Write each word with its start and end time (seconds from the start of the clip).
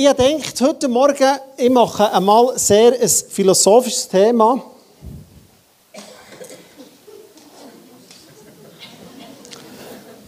ich 0.00 0.12
denke, 0.12 0.64
heute 0.64 0.86
Morgen, 0.86 1.38
ich 1.56 1.70
mache 1.70 2.12
einmal 2.12 2.56
sehr 2.56 2.92
ein 2.92 3.08
philosophisches 3.08 4.06
Thema. 4.06 4.62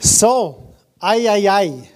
So, 0.00 0.56
ei, 0.98 1.30
ei, 1.30 1.50
ei. 1.52 1.88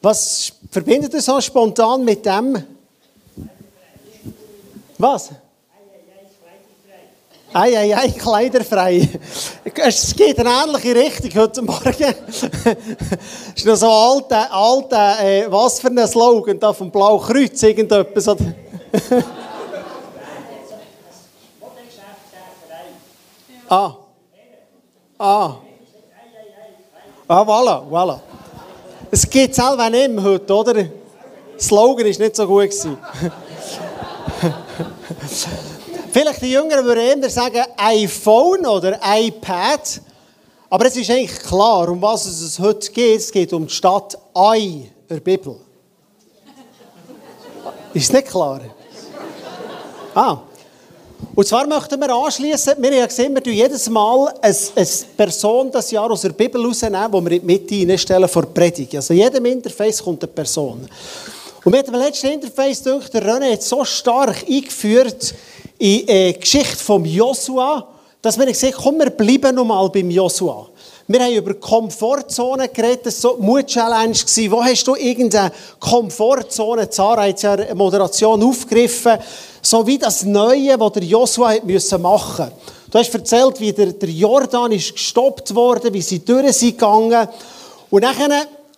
Was 0.00 0.52
verbindet 0.70 1.12
ihr 1.12 1.20
so 1.20 1.38
spontan 1.38 2.02
mit 2.02 2.24
dem? 2.24 2.64
Was? 4.96 5.32
Ei, 7.54 7.76
ei, 7.76 7.94
ei, 7.94 8.10
kleiderfrei. 8.12 9.06
Es 9.76 10.16
geht 10.16 10.38
in 10.38 10.46
eine 10.46 10.64
ähnliche 10.64 10.94
Richtung 10.94 11.42
heute 11.42 11.60
Morgen. 11.60 11.92
Es 11.92 12.44
ist 13.56 13.66
noch 13.66 13.76
so 13.76 14.24
ein 14.30 14.46
alter, 14.50 15.22
äh, 15.22 15.52
was 15.52 15.78
für 15.78 15.88
ein 15.88 16.08
Slogan 16.08 16.58
da 16.58 16.72
vom 16.72 16.90
Blau 16.90 17.18
Kreuz, 17.18 17.62
irgendetwas. 17.62 18.26
ah. 23.68 23.96
Ah. 25.18 25.56
Ah, 27.28 27.42
voilà, 27.42 27.86
voilà. 27.86 28.18
Es 29.10 29.28
geht 29.28 29.54
selber 29.54 29.90
nicht 29.90 30.18
heute, 30.22 30.54
oder? 30.54 30.72
Der 30.72 30.88
Slogan 31.58 32.06
war 32.06 32.18
nicht 32.18 32.34
so 32.34 32.46
gut. 32.46 32.70
Vielleicht 36.12 36.42
die 36.42 36.52
Jüngeren 36.52 36.84
würden 36.84 37.22
eher 37.22 37.30
sagen 37.30 37.64
iPhone 37.74 38.66
oder 38.66 39.00
iPad. 39.02 40.02
Aber 40.68 40.86
es 40.86 40.94
ist 40.94 41.10
eigentlich 41.10 41.38
klar, 41.38 41.88
um 41.88 42.02
was 42.02 42.26
es 42.26 42.58
heute 42.58 42.92
geht. 42.92 43.20
Es 43.20 43.32
geht 43.32 43.50
um 43.54 43.66
die 43.66 43.72
Stadt 43.72 44.18
Ai 44.34 44.90
der 45.08 45.20
Bibel. 45.20 45.56
Ist 47.94 48.12
nicht 48.12 48.26
klar? 48.26 48.60
Ah. 50.14 50.36
Und 51.34 51.46
zwar 51.46 51.66
möchten 51.66 51.98
wir 51.98 52.10
anschließen, 52.10 52.74
wir 52.76 53.00
haben 53.00 53.08
gesehen, 53.08 53.34
wir 53.34 53.42
tun 53.42 53.54
jedes 53.54 53.88
Mal 53.88 54.34
eine, 54.42 54.86
Person 55.16 55.70
das 55.70 55.90
Jahr 55.90 56.10
aus 56.10 56.20
der 56.20 56.30
Bibel 56.30 56.62
rausnehmen, 56.62 57.10
die 57.10 57.20
wir 57.24 57.32
in 57.32 57.40
die 57.40 57.46
Mitte 57.46 57.74
hineinstellen 57.74 58.28
vor 58.28 58.44
Predigt. 58.52 58.94
Also 58.96 59.14
jedem 59.14 59.46
Interface 59.46 60.02
kommt 60.02 60.22
eine 60.22 60.32
Person. 60.32 60.86
Und 61.64 61.72
mit 61.72 61.86
dem 61.86 61.94
letzten 61.94 62.32
Interface, 62.32 62.82
durch 62.82 63.08
der 63.08 63.24
René 63.24 63.52
hat 63.52 63.62
so 63.62 63.82
stark 63.82 64.44
eingeführt 64.46 65.34
in 65.82 65.88
die 65.88 66.08
äh, 66.08 66.32
Geschichte 66.34 66.76
von 66.76 67.04
Joshua, 67.04 67.88
dass 68.20 68.38
wir 68.38 68.46
gesagt 68.46 68.74
haben, 68.74 68.82
komm, 68.84 68.98
wir 69.00 69.10
bleiben 69.10 69.56
noch 69.56 69.64
mal 69.64 69.88
beim 69.88 70.08
Joshua. 70.10 70.68
Wir 71.08 71.20
haben 71.20 71.34
über 71.34 71.54
Komfortzone 71.54 72.68
geredet, 72.68 73.06
das 73.06 73.24
war 73.24 73.32
so 73.32 73.42
Mut-Challenge. 73.42 74.14
Wo 74.48 74.62
hast 74.62 74.86
du 74.86 74.94
irgendeine 74.94 75.50
Komfortzone? 75.80 76.88
Zara 76.88 77.24
hat 77.24 77.42
ja 77.42 77.54
eine 77.54 77.74
Moderation 77.74 78.40
aufgegriffen. 78.44 79.18
So 79.60 79.84
wie 79.84 79.98
das 79.98 80.22
Neue, 80.22 80.78
das 80.78 80.92
der 80.92 81.02
Joshua 81.02 81.54
machen 81.54 82.00
musste. 82.00 82.52
Du 82.88 82.98
hast 82.98 83.12
erzählt, 83.12 83.58
wie 83.58 83.72
der, 83.72 83.92
der 83.92 84.08
Jordan 84.08 84.70
ist 84.70 84.92
gestoppt 84.92 85.52
wurde, 85.52 85.92
wie 85.92 86.02
sie 86.02 86.24
durch 86.24 86.52
sind 86.52 86.78
gegangen. 86.78 87.26
Und 87.90 88.04
dann 88.04 88.14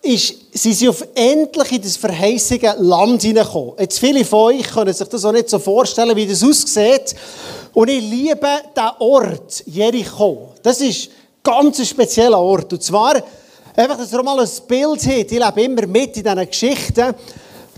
ist, 0.05 0.35
sind 0.53 0.73
sie 0.73 0.87
auf 0.87 1.05
endlich 1.15 1.71
in 1.71 1.81
das 1.81 1.97
verheißige 1.97 2.75
Land 2.77 3.23
hineingekommen. 3.23 3.73
Jetzt 3.79 3.99
viele 3.99 4.23
von 4.23 4.53
euch 4.53 4.67
können 4.67 4.93
sich 4.93 5.07
das 5.07 5.25
auch 5.25 5.31
nicht 5.31 5.49
so 5.49 5.59
vorstellen, 5.59 6.15
wie 6.15 6.27
das 6.27 6.43
aussieht. 6.43 7.15
Und 7.73 7.89
ich 7.89 8.01
liebe 8.01 8.47
den 8.75 8.89
Ort, 8.99 9.63
Jericho. 9.65 10.53
Das 10.61 10.79
ist 10.79 11.09
ganz 11.43 11.79
ein 11.79 11.85
spezieller 11.85 12.39
Ort. 12.39 12.71
Und 12.71 12.83
zwar, 12.83 13.15
einfach, 13.75 13.97
dass 13.97 14.13
ihr 14.13 14.23
mal 14.23 14.39
ein 14.39 14.49
Bild 14.67 15.05
habt. 15.05 15.31
Ich 15.31 15.31
lebe 15.31 15.61
immer 15.61 15.87
mit 15.87 16.17
in 16.17 16.23
diesen 16.23 16.47
Geschichten. 16.47 17.15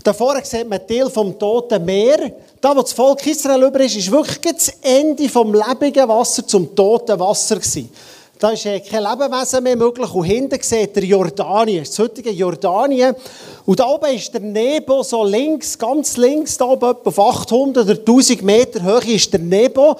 Da 0.04 0.12
vorne 0.12 0.44
sieht 0.44 0.68
man 0.68 0.86
Teil 0.86 1.10
vom 1.10 1.38
Toten 1.38 1.84
Meer. 1.84 2.32
Da, 2.60 2.76
wo 2.76 2.82
das 2.82 2.92
Volk 2.92 3.26
Israel 3.26 3.62
über 3.62 3.80
ist, 3.80 3.96
ist 3.96 4.10
wirklich 4.10 4.54
das 4.54 4.68
Ende 4.82 5.28
vom 5.28 5.54
lebenden 5.54 6.08
Wasser 6.08 6.46
zum 6.46 6.74
toten 6.74 7.18
Wasser 7.18 7.56
gewesen. 7.56 7.90
Da 8.38 8.50
ist 8.50 8.66
äh, 8.66 8.78
kein 8.78 9.02
Lebewesen 9.02 9.64
mehr 9.64 9.76
möglich. 9.76 10.14
Und 10.14 10.24
hinten 10.24 10.60
sieht 10.62 10.94
der 10.94 11.04
Jordanien, 11.04 11.84
das 11.84 11.98
heutige 11.98 12.30
Jordanien. 12.30 13.16
Und 13.66 13.80
da 13.80 13.86
oben 13.86 14.14
ist 14.14 14.32
der 14.32 14.40
Nebo, 14.40 15.02
so 15.02 15.24
links, 15.24 15.76
ganz 15.76 16.16
links, 16.16 16.56
da 16.56 16.66
oben 16.66 16.94
auf 17.02 17.18
800 17.18 17.84
oder 17.84 17.98
1000 17.98 18.42
Meter 18.42 18.82
Höhe 18.82 19.14
ist 19.14 19.32
der 19.32 19.40
Nebo. 19.40 19.96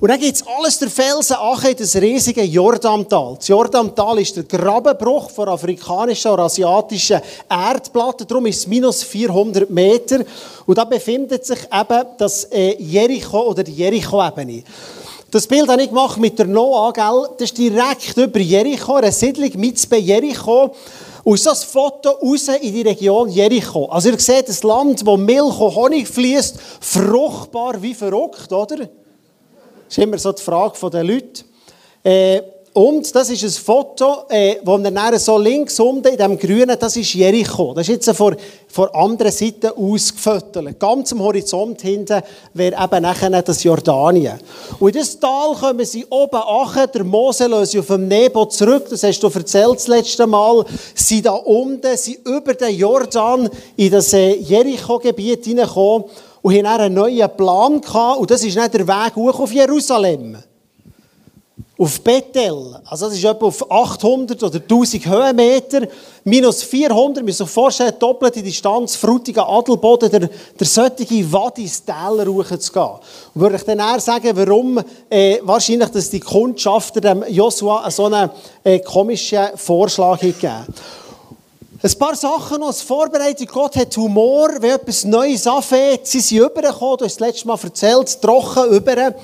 Und 0.00 0.08
dann 0.10 0.20
gibt 0.20 0.36
es 0.36 0.44
alles 0.46 0.78
der 0.78 0.90
Felsen 0.90 1.36
Ache, 1.40 1.74
das 1.74 1.96
riesige 1.96 2.42
Jordantal. 2.42 3.36
Das 3.36 3.48
Jordantal 3.48 4.20
ist 4.20 4.36
der 4.36 4.44
Grabenbruch 4.44 5.30
von 5.30 5.48
afrikanischen 5.48 6.30
oder 6.30 6.44
asiatischen 6.44 7.20
Erdplatten. 7.48 8.26
Darum 8.28 8.46
ist 8.46 8.58
es 8.58 8.66
minus 8.66 9.02
400 9.02 9.68
Meter. 9.70 10.20
Und 10.66 10.76
da 10.76 10.84
befindet 10.84 11.46
sich 11.46 11.60
eben 11.72 12.06
das 12.18 12.44
äh, 12.44 12.76
Jericho 12.80 13.48
oder 13.48 13.64
die 13.64 13.72
Jericho-Ebene. 13.72 14.62
Das 15.30 15.46
Bild 15.46 15.68
habe 15.68 15.82
ich 15.82 15.90
gemacht 15.90 16.16
mit 16.18 16.38
der 16.38 16.46
Noah, 16.46 16.90
gell? 16.90 17.28
Das 17.36 17.50
ist 17.50 17.58
direkt 17.58 18.16
über 18.16 18.40
Jericho, 18.40 18.94
eine 18.94 19.12
Siedlung 19.12 19.50
mit 19.56 19.88
bei 19.90 19.98
Jericho. 19.98 20.74
Und 21.22 21.38
so 21.38 21.54
Foto 21.54 22.12
raus 22.12 22.48
in 22.48 22.72
die 22.72 22.80
Region 22.80 23.28
Jericho. 23.28 23.84
Also 23.90 24.08
ihr 24.08 24.18
seht 24.18 24.48
ein 24.48 24.56
Land, 24.66 25.04
wo 25.04 25.18
Milch 25.18 25.60
und 25.60 25.74
Honig 25.74 26.08
fließt, 26.08 26.56
fruchtbar 26.80 27.82
wie 27.82 27.92
verrückt, 27.92 28.50
oder? 28.50 28.76
Das 28.76 28.88
ist 29.88 29.98
immer 29.98 30.16
so 30.16 30.32
die 30.32 30.42
Frage 30.42 30.90
der 30.90 31.04
Leute. 31.04 31.44
Äh, 32.02 32.40
und 32.78 33.12
das 33.12 33.28
ist 33.28 33.42
ein 33.42 33.50
Foto, 33.50 34.22
äh, 34.28 34.58
wir 34.64 34.78
dann 34.78 35.18
so 35.18 35.36
links 35.36 35.80
unten 35.80 36.12
in 36.12 36.16
dem 36.16 36.38
Grünen, 36.38 36.76
das 36.78 36.96
ist 36.96 37.12
Jericho. 37.12 37.74
Das 37.74 37.88
ist 37.88 38.06
jetzt 38.06 38.16
von, 38.16 38.36
von 38.68 38.88
anderen 38.94 39.32
Seite 39.32 39.76
aus 39.76 40.14
gefüttert. 40.14 40.78
Ganz 40.78 41.12
am 41.12 41.20
Horizont 41.20 41.82
hinten 41.82 42.22
wäre 42.54 42.80
eben 42.80 43.02
nachher 43.02 43.42
das 43.42 43.64
Jordanien. 43.64 44.38
Und 44.78 44.94
in 44.94 45.00
das 45.00 45.18
Tal 45.18 45.56
kommen 45.56 45.84
sie 45.84 46.06
oben 46.08 46.36
an, 46.36 46.88
der 46.94 47.02
Mose 47.02 47.48
löst 47.48 47.76
auf 47.76 47.88
dem 47.88 48.06
Nebo 48.06 48.44
zurück, 48.44 48.86
das 48.88 49.02
hast 49.02 49.18
du 49.24 49.26
erzählt 49.26 49.74
das 49.74 49.88
letzte 49.88 50.28
Mal. 50.28 50.64
Sie 50.94 51.20
da 51.20 51.32
unten, 51.32 51.96
sie 51.96 52.20
über 52.24 52.54
den 52.54 52.76
Jordan 52.76 53.50
in 53.74 53.90
das 53.90 54.12
äh, 54.12 54.36
Jericho-Gebiet 54.36 55.46
hineingekommen 55.46 56.04
und 56.42 56.54
haben 56.54 56.64
einen 56.64 56.94
neuen 56.94 57.28
Plan 57.36 57.80
gehabt. 57.80 58.20
Und 58.20 58.30
das 58.30 58.44
ist 58.44 58.56
nicht 58.56 58.74
der 58.74 58.86
Weg 58.86 59.16
hoch 59.16 59.40
auf 59.40 59.50
Jerusalem. 59.50 60.38
Auf 61.80 62.00
Bethel. 62.00 62.80
Also 62.86 63.06
das 63.06 63.14
ist 63.14 63.24
etwa 63.24 63.46
auf 63.46 63.70
800 63.70 64.42
oder 64.42 64.58
1000 64.58 65.06
Höhenmeter. 65.06 65.86
Minus 66.24 66.64
400, 66.64 67.24
müssen 67.24 67.46
sich 67.46 67.54
vorstellen, 67.54 67.94
doppelte 68.00 68.42
Distanz, 68.42 68.96
frutiger 68.96 69.48
Adelboden, 69.48 70.10
der, 70.10 70.28
der 70.28 70.66
solche 70.66 71.32
Wadis 71.32 71.84
Täler 71.84 72.26
zu 72.58 72.72
gehen. 72.72 72.82
Und 72.82 73.40
würde 73.40 73.56
ich 73.56 73.62
dann 73.62 73.78
eher 73.78 74.00
sagen, 74.00 74.32
warum 74.34 74.80
äh, 75.08 75.38
wahrscheinlich, 75.42 75.88
dass 75.90 76.10
die 76.10 76.18
Kundschafter 76.18 77.00
dem 77.00 77.24
Joshua 77.28 77.88
so 77.92 78.06
einen 78.06 78.30
äh, 78.64 78.80
komischen 78.80 79.46
Vorschlag 79.54 80.18
gegeben 80.18 80.66
ein 81.80 81.98
paar 81.98 82.16
Sachen 82.16 82.58
noch 82.58 82.68
als 82.68 82.82
Vorbereitung. 82.82 83.46
Gott 83.46 83.76
hat 83.76 83.96
Humor, 83.96 84.50
wenn 84.58 84.72
etwas 84.72 85.04
Neues 85.04 85.46
anfängt. 85.46 86.06
Sie 86.06 86.18
sind 86.18 86.42
rübergekommen, 86.42 86.98
du 86.98 87.04
hast 87.04 87.20
das 87.20 87.28
letzte 87.28 87.46
Mal 87.46 87.58
erzählt, 87.62 88.20
trocken 88.20 88.72
über. 88.72 89.14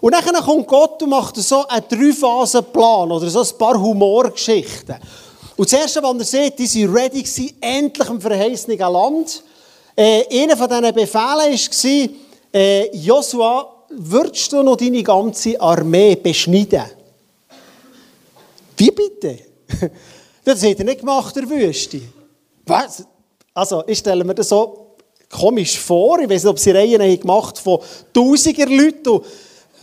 Und 0.00 0.12
dann 0.12 0.24
kommt 0.24 0.66
Gott 0.66 1.02
und 1.02 1.10
macht 1.10 1.36
so 1.36 1.66
einen 1.66 1.84
Drei-Phasen-Plan 1.88 3.12
oder 3.12 3.28
so 3.28 3.40
ein 3.40 3.58
paar 3.58 3.80
Humorgeschichten. 3.80 4.96
Und 5.56 5.70
das 5.70 5.78
Erste, 5.78 6.02
was 6.02 6.14
ihr 6.14 6.24
seht, 6.24 6.58
die 6.58 6.66
sind 6.66 6.94
ready 6.94 7.22
gewesen, 7.22 7.56
endlich 7.60 8.08
im 8.08 8.20
verheißenen 8.20 8.78
Land. 8.78 9.42
Äh, 9.94 10.42
einer 10.42 10.56
von 10.56 10.68
diesen 10.68 10.94
Befehlen 10.94 11.12
war, 11.14 12.08
äh, 12.54 12.96
Joshua, 12.96 13.84
würdest 13.90 14.52
du 14.52 14.62
noch 14.62 14.76
deine 14.76 15.02
ganze 15.02 15.60
Armee 15.60 16.14
beschneiden? 16.16 16.84
Wie 18.76 18.90
bitte? 18.90 19.38
Das 20.42 20.64
hat 20.64 20.78
er 20.78 20.84
nicht 20.86 21.00
gemacht, 21.00 21.36
der 21.36 21.48
Wüste. 21.48 22.00
Was? 22.64 23.04
Also, 23.52 23.84
ich 23.86 23.98
stelle 23.98 24.24
mir 24.24 24.34
das 24.34 24.48
so 24.48 24.96
komisch 25.30 25.78
vor. 25.78 26.18
Ich 26.18 26.30
weiß 26.30 26.44
nicht, 26.44 26.50
ob 26.50 26.58
sie 26.58 26.70
Reihen 26.70 27.02
haben 27.02 27.20
gemacht 27.20 27.58
von 27.58 27.78
tausiger 28.12 28.66
Leuten. 28.66 29.20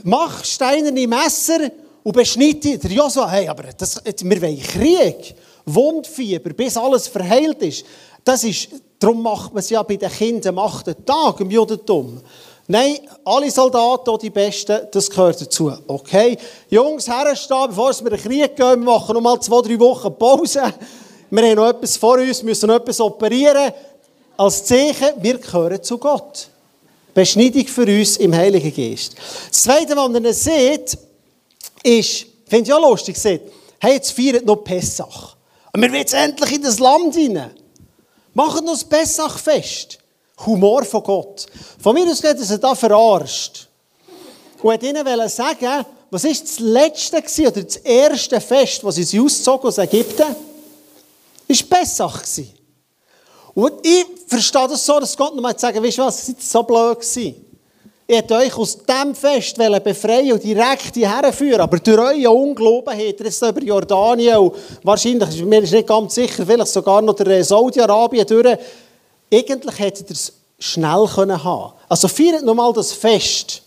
Mach 0.03 0.43
steinerne 0.43 1.07
Messer 1.07 1.69
und 2.03 2.13
beschneide. 2.13 2.77
Der 2.77 2.91
Joshua, 2.91 3.29
hey, 3.29 3.47
aber 3.47 3.63
das, 3.77 4.01
wir 4.05 4.41
wollen 4.41 4.61
Krieg. 4.61 5.35
Wundfieber, 5.67 6.51
bis 6.53 6.77
alles 6.77 7.07
verheilt 7.07 7.61
ist. 7.61 7.85
Das 8.23 8.43
ist, 8.43 8.69
darum 8.99 9.21
macht 9.21 9.53
man 9.53 9.59
es 9.59 9.69
ja 9.69 9.83
bei 9.83 9.97
den 9.97 10.09
Kindern 10.09 10.57
am 10.57 10.65
achten 10.65 11.05
Tag 11.05 11.39
im 11.41 11.51
Judentum. 11.51 12.21
Nein, 12.69 12.97
alle 13.23 13.51
Soldaten, 13.51 14.17
die 14.21 14.29
Besten, 14.29 14.87
das 14.91 15.09
gehört 15.09 15.39
dazu. 15.39 15.71
Okay? 15.87 16.37
Jungs, 16.69 17.07
herstehen, 17.07 17.67
bevor 17.69 17.93
wir 18.01 18.09
den 18.11 18.19
Krieg 18.19 18.55
gehen, 18.55 18.67
wir 18.69 18.77
machen 18.77 19.13
noch 19.13 19.21
mal 19.21 19.39
zwei, 19.39 19.61
drei 19.61 19.79
Wochen 19.79 20.13
Pause. 20.17 20.73
Wir 21.29 21.43
haben 21.43 21.55
noch 21.55 21.69
etwas 21.69 21.97
vor 21.97 22.17
uns, 22.17 22.43
müssen 22.43 22.67
noch 22.67 22.75
etwas 22.75 22.99
operieren. 22.99 23.71
Als 24.37 24.65
Zeichen, 24.65 25.13
wir 25.21 25.37
gehören 25.37 25.81
zu 25.81 25.97
Gott. 25.97 26.49
Beschneidung 27.17 27.65
für 27.65 27.81
uns 27.81 28.17
im 28.17 28.31
Heiligen 28.35 28.71
Geist. 28.71 29.15
Das 29.49 29.63
Zweite, 29.63 29.95
was 29.95 30.21
ihr 30.21 30.33
seht, 30.35 30.97
ist, 31.81 32.27
finde 32.47 32.69
ich 32.69 32.73
auch 32.73 32.91
lustig, 32.91 33.17
seht, 33.17 33.41
hey, 33.79 33.93
jetzt 33.93 34.11
feiert 34.11 34.45
noch 34.45 34.57
Pessach. 34.57 35.35
Und 35.73 35.81
wir 35.81 35.89
wollen 35.89 36.01
jetzt 36.01 36.13
endlich 36.13 36.51
in 36.51 36.61
das 36.61 36.77
Land 36.77 37.15
hinein. 37.15 37.55
Macht 38.35 38.63
noch 38.63 38.73
das 38.73 38.83
Pessachfest. 38.83 39.97
Humor 40.45 40.85
von 40.85 41.01
Gott. 41.01 41.47
Von 41.81 41.95
mir 41.95 42.05
aus 42.05 42.21
geht, 42.21 42.39
dass 42.39 42.51
er 42.51 42.59
da 42.59 42.75
verarscht. 42.75 43.67
Und 44.61 44.73
hat 44.73 44.83
ihnen 44.83 45.03
sagen, 45.27 45.85
was 46.11 46.23
war 46.23 46.29
das 46.29 46.59
letzte 46.59 47.19
gewesen, 47.19 47.47
oder 47.47 47.63
das 47.63 47.77
erste 47.77 48.39
Fest, 48.39 48.83
das 48.83 48.93
sie 48.93 49.19
ausgezogen 49.19 49.69
aus 49.69 49.79
Ägypten? 49.79 50.35
War 51.47 51.67
Pessach. 51.67 52.23
Und 53.57 53.73
ich 53.81 54.05
verstehe 54.27 54.67
das 54.67 54.85
so, 54.85 54.99
dass 54.99 55.17
Gott 55.17 55.33
nochmal 55.33 55.57
sagen, 55.57 55.83
weißt 55.83 55.97
du 55.97 56.03
was, 56.03 56.27
seid 56.27 56.39
so 56.39 56.61
blöd 56.61 56.99
gewesen. 56.99 57.43
Ich 58.05 58.15
hätte 58.15 58.35
euch 58.35 58.55
aus 58.55 58.77
diesem 58.77 59.15
Fest 59.15 59.57
befreien 59.83 60.33
und 60.33 60.43
direkt 60.43 60.93
hierher 60.93 61.33
führen. 61.33 61.61
Aber 61.61 61.79
durch 61.79 61.97
euren 61.97 62.27
Unglauben 62.27 62.93
habt 62.93 63.19
ihr 63.19 63.25
jetzt 63.25 63.41
über 63.41 63.63
Jordanien 63.63 64.37
und 64.37 64.53
wahrscheinlich, 64.83 65.43
mir 65.43 65.63
ist 65.63 65.73
nicht 65.73 65.87
ganz 65.87 66.13
sicher, 66.13 66.45
vielleicht 66.45 66.67
sogar 66.67 67.01
noch 67.01 67.15
der 67.15 67.43
Saudi-Arabien 67.43 68.27
durch. 68.27 68.59
Eigentlich 69.33 69.79
hättet 69.79 70.11
ihr 70.11 70.13
es 70.13 70.33
schnell 70.59 71.07
können 71.07 71.43
haben 71.43 71.73
Also 71.89 72.07
feiert 72.07 72.43
nochmal 72.43 72.71
das 72.73 72.93
Fest. 72.93 73.63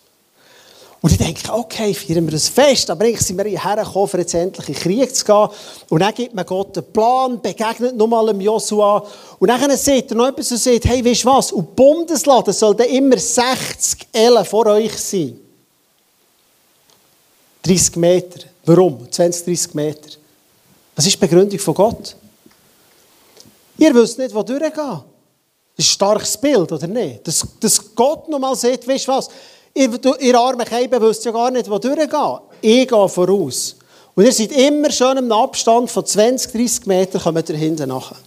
Und 1.03 1.11
ich 1.11 1.17
denke, 1.17 1.51
okay, 1.51 1.95
feiern 1.95 2.25
wir 2.27 2.31
das 2.31 2.47
Fest, 2.47 2.87
aber 2.91 3.05
eigentlich 3.05 3.21
sind 3.21 3.35
wir 3.37 3.45
hierher 3.45 3.83
gekommen, 3.83 4.09
um 4.13 4.19
jetzt 4.19 4.35
endlich 4.35 4.67
in 4.67 4.75
den 4.75 4.81
Krieg 4.81 5.15
zu 5.15 5.25
gehen. 5.25 5.47
Und 5.89 5.99
dann 5.99 6.13
gibt 6.13 6.35
mir 6.35 6.45
Gott 6.45 6.77
einen 6.77 6.93
Plan, 6.93 7.41
begegnet 7.41 7.95
nochmal 7.95 8.27
dem 8.27 8.39
Joshua. 8.39 9.03
Und 9.39 9.47
dann 9.47 9.77
sagt 9.77 10.11
er 10.11 10.15
noch 10.15 10.27
etwas 10.27 10.51
und 10.51 10.59
sagt, 10.59 10.85
hey, 10.85 11.03
weißt 11.03 11.23
du 11.23 11.27
was? 11.27 11.51
Und 11.51 11.69
die 11.69 11.75
Bundeslade 11.75 12.53
soll 12.53 12.75
dann 12.75 12.87
immer 12.87 13.17
60 13.17 14.07
Ellen 14.11 14.45
vor 14.45 14.67
euch 14.67 14.95
sein. 14.95 15.39
30 17.63 17.95
Meter. 17.95 18.47
Warum? 18.63 19.11
20, 19.11 19.45
30 19.45 19.73
Meter. 19.73 20.09
Was 20.95 21.07
ist 21.07 21.15
die 21.15 21.19
Begründung 21.19 21.57
von 21.57 21.73
Gott? 21.73 22.15
Ihr 23.75 23.95
wisst 23.95 24.19
nicht, 24.19 24.35
wo 24.35 24.43
durchgehen. 24.43 24.71
Das 24.75 25.03
ist 25.77 25.79
ein 25.79 25.93
starkes 25.93 26.37
Bild, 26.37 26.71
oder 26.71 26.85
nicht? 26.85 27.27
Dass, 27.27 27.43
dass 27.59 27.95
Gott 27.95 28.29
nochmal 28.29 28.55
sagt, 28.55 28.87
weißt 28.87 29.07
du 29.07 29.11
was? 29.13 29.29
Ihr, 29.73 29.89
ihr 30.19 30.39
armen 30.39 30.65
Keiben 30.65 31.01
wisst 31.01 31.23
ja 31.25 31.31
gar 31.31 31.49
nicht, 31.49 31.69
wo 31.69 31.77
durchgehen. 31.77 32.39
Ich 32.61 32.87
gehe 32.87 33.09
voraus. 33.09 33.75
Und 34.13 34.25
ihr 34.25 34.33
seid 34.33 34.51
immer 34.51 34.91
schön 34.91 35.17
im 35.17 35.31
Abstand 35.31 35.89
von 35.89 36.05
20, 36.05 36.51
30 36.51 36.85
Metern, 36.87 37.21
kommt 37.21 37.49
ihr 37.49 37.55
hinten 37.55 37.87
nachher. 37.87 38.17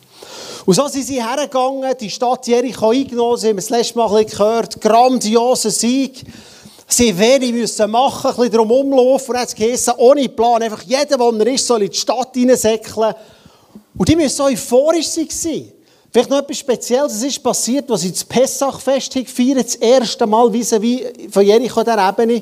Und 0.64 0.75
so 0.75 0.88
sind 0.88 1.05
sie 1.05 1.23
hergegangen, 1.23 1.94
die 2.00 2.08
Stadt 2.08 2.46
Jericho 2.46 2.88
eingenommen, 2.88 3.37
sie 3.37 3.49
haben 3.49 3.56
das 3.56 3.69
letzte 3.69 3.99
Mal 3.99 4.17
ein 4.17 4.26
gehört, 4.26 4.81
grandioser 4.81 5.70
Sieg. 5.70 6.25
Sie 6.87 7.19
wenig 7.19 7.52
müssen 7.52 7.90
machen, 7.90 8.31
ein 8.31 8.37
bisschen 8.37 8.52
drum 8.52 8.70
umlaufen. 8.70 9.35
Und 9.35 9.40
hat 9.40 9.58
es 9.58 9.99
ohne 9.99 10.29
Plan, 10.31 10.62
einfach 10.62 10.82
jeder, 10.82 11.19
der 11.19 11.40
er 11.40 11.47
ist, 11.49 11.67
soll 11.67 11.82
in 11.82 11.90
die 11.90 11.97
Stadt 11.97 12.31
hineinsäckeln. 12.32 13.14
Und 13.97 14.08
die 14.08 14.17
müssen 14.17 14.37
so 14.37 14.44
euphorisch 14.44 15.08
sein. 15.08 15.73
Vielleicht 16.14 16.31
noch 16.31 16.38
etwas 16.38 16.58
Spezielles, 16.58 17.12
es 17.14 17.25
ist 17.25 17.43
passiert, 17.43 17.90
was 17.90 18.02
sie 18.02 18.12
das 18.12 18.25
Pessachfest 18.25 19.14
gefeiert 19.14 19.66
das 19.66 19.75
erste 19.75 20.25
Mal 20.28 20.52
wie 20.52 20.62
wie 20.81 21.28
von 21.28 21.44
Jericho 21.44 21.82
der 21.82 22.08
Ebene. 22.08 22.40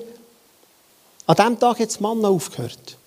An 1.26 1.34
diesem 1.34 1.58
Tag 1.58 1.80
hat 1.80 1.88
das 1.88 1.98
Mann 1.98 2.22
aufgehört. 2.22 2.98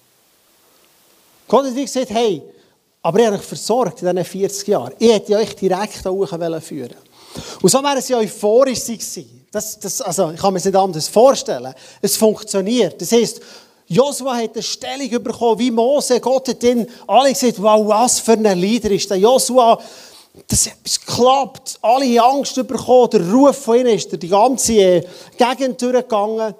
Gott 1.47 1.67
hat 1.67 1.75
gesagt, 1.75 2.09
hey, 2.09 2.41
aber 3.03 3.19
ich 3.19 3.25
habe 3.27 3.35
euch 3.35 3.43
versorgt 3.43 4.01
in 4.01 4.07
diesen 4.07 4.25
40 4.25 4.67
Jahren. 4.67 4.93
Ich 4.97 5.13
hätte 5.13 5.37
euch 5.37 5.55
direkt 5.55 6.03
da 6.03 6.09
hoch 6.09 6.29
führen 6.61 6.95
Und 7.61 7.69
so 7.69 7.83
wären 7.83 8.01
sie 8.01 8.15
euphorisch 8.15 8.85
gewesen. 8.85 9.45
Das, 9.51 9.77
das, 9.77 10.01
also, 10.01 10.31
ich 10.31 10.41
kann 10.41 10.51
mir 10.51 10.57
das 10.57 10.65
nicht 10.65 10.75
anders 10.75 11.07
vorstellen. 11.07 11.75
Es 12.01 12.17
funktioniert. 12.17 12.99
Das 12.99 13.11
heisst, 13.11 13.39
Josua 13.85 14.37
hat 14.37 14.55
eine 14.55 14.63
Stellung 14.63 15.09
bekommen, 15.21 15.59
wie 15.59 15.69
Mose. 15.69 16.19
Gott 16.19 16.47
hat 16.47 16.63
ihn 16.63 16.87
alle 17.05 17.33
gesagt, 17.33 17.61
wow, 17.61 17.87
was 17.87 18.19
für 18.19 18.31
ein 18.31 18.57
Leader 18.57 18.89
ist 18.89 19.11
der 19.11 19.17
Josua 19.17 19.79
dass 20.47 20.67
etwas 20.67 21.01
klappt. 21.01 21.77
Alle 21.81 22.19
haben 22.19 22.37
Angst 22.37 22.55
bekommen. 22.55 23.09
Der 23.11 23.31
Ruf 23.31 23.57
von 23.57 23.79
ihnen 23.79 23.95
ist 23.95 24.11
die 24.21 24.27
ganze 24.27 24.73
äh, 24.73 25.03
Gegend 25.37 25.81
durchgegangen. 25.81 26.53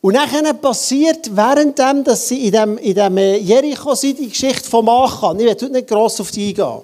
Und 0.00 0.14
dann 0.14 0.60
passiert, 0.60 1.34
währenddem, 1.34 2.02
dass 2.02 2.26
sie 2.26 2.46
in 2.46 2.52
dem, 2.52 2.78
in 2.78 2.94
dem 2.94 3.16
äh, 3.18 3.36
Jericho 3.36 3.94
sind, 3.94 4.18
die 4.18 4.28
Geschichte 4.28 4.68
von 4.68 4.88
Achan. 4.88 5.38
Ich 5.38 5.46
werde 5.46 5.70
nicht 5.70 5.86
gross 5.86 6.20
auf 6.20 6.30
die 6.30 6.48
eingehen. 6.48 6.82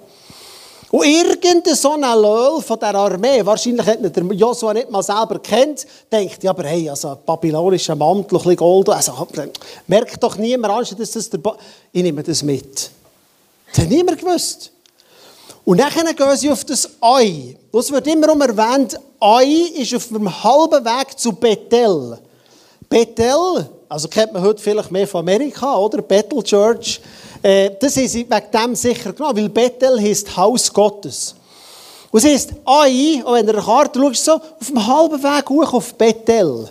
Und 0.91 1.05
irgendein 1.05 1.75
so 1.75 1.91
ein 1.91 2.01
Löhl 2.01 2.61
von 2.61 2.79
der 2.79 2.95
Armee, 2.95 3.45
wahrscheinlich 3.45 3.85
hat 3.85 4.15
der 4.15 4.23
Joshua 4.23 4.73
nicht 4.73 4.89
mal 4.89 5.03
selber 5.03 5.37
kennt, 5.37 5.85
denkt, 6.11 6.43
ja, 6.43 6.49
aber 6.49 6.63
hey, 6.63 6.89
also 6.89 7.15
babylonischer 7.23 7.95
Mantel, 7.95 8.37
ein 8.37 8.41
bisschen 8.41 8.55
Gold, 8.55 8.89
also 8.89 9.27
merkt 9.85 10.23
doch 10.23 10.35
niemand 10.37 10.73
an, 10.73 10.97
dass 10.97 11.11
das 11.11 11.29
der 11.29 11.37
ba 11.37 11.55
Ich 11.91 12.01
nehme 12.01 12.23
das 12.23 12.41
mit. 12.41 12.89
Das 13.71 13.83
hat 13.83 13.89
niemand 13.89 14.17
gewusst. 14.17 14.71
Und 15.69 15.77
dann 15.77 15.91
gehen 15.91 16.35
sie 16.35 16.49
auf 16.49 16.65
das 16.65 16.89
Ei. 16.99 17.55
Das 17.71 17.91
wird 17.91 18.07
immer 18.07 18.33
um 18.33 18.41
erwähnt, 18.41 18.99
Ei 19.19 19.69
ist 19.75 19.93
auf 19.93 20.07
dem 20.07 20.43
halben 20.43 20.83
Weg 20.83 21.19
zu 21.19 21.31
Bethel. 21.31 22.17
Bethel, 22.89 23.69
also 23.87 24.07
kennt 24.07 24.33
man 24.33 24.41
heute 24.41 24.63
vielleicht 24.63 24.89
mehr 24.89 25.07
von 25.07 25.19
Amerika, 25.19 25.77
oder? 25.77 26.01
Bethel 26.01 26.41
Church. 26.41 26.99
Äh, 27.43 27.69
das 27.79 27.97
ist 27.97 28.15
wegen 28.15 28.27
dem 28.51 28.73
sicher 28.73 29.13
genau, 29.13 29.29
weil 29.35 29.47
Bethel 29.47 30.01
heißt 30.01 30.35
Haus 30.35 30.73
Gottes. 30.73 31.35
Und 32.09 32.17
es 32.17 32.25
heißt 32.25 32.53
Ei, 32.65 33.21
und 33.23 33.35
wenn 33.35 33.45
du 33.45 33.53
eine 33.53 33.61
Karte 33.61 33.99
schaust, 33.99 34.25
so 34.25 34.31
auf 34.31 34.67
dem 34.67 34.87
halben 34.87 35.21
Weg 35.21 35.49
hoch 35.51 35.71
auf 35.71 35.93
Bethel. 35.93 36.67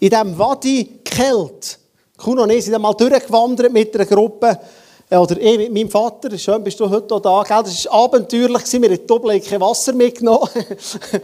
In 0.00 0.10
diesem 0.10 0.36
Wadi 0.36 0.98
Kelt. 1.04 1.78
Kuno 2.16 2.42
und 2.42 2.50
ich 2.50 2.64
sind 2.64 2.74
einmal 2.74 2.94
durchgewandert 2.94 3.72
mit 3.72 3.94
einer 3.94 4.06
Gruppe. 4.06 4.58
Oder 5.12 5.40
ich 5.40 5.58
mit 5.58 5.72
meinem 5.72 5.90
Vater, 5.90 6.38
schön 6.38 6.62
bist 6.62 6.78
du 6.78 6.88
heute 6.88 7.12
auch 7.12 7.20
da, 7.20 7.42
gell? 7.42 7.64
das 7.64 7.84
war 7.86 8.04
abenteuerlich, 8.04 8.72
wir 8.80 8.90
haben 8.90 9.06
doppelt 9.08 9.44
kein 9.44 9.60
Wasser 9.60 9.92
mitgenommen. 9.92 10.48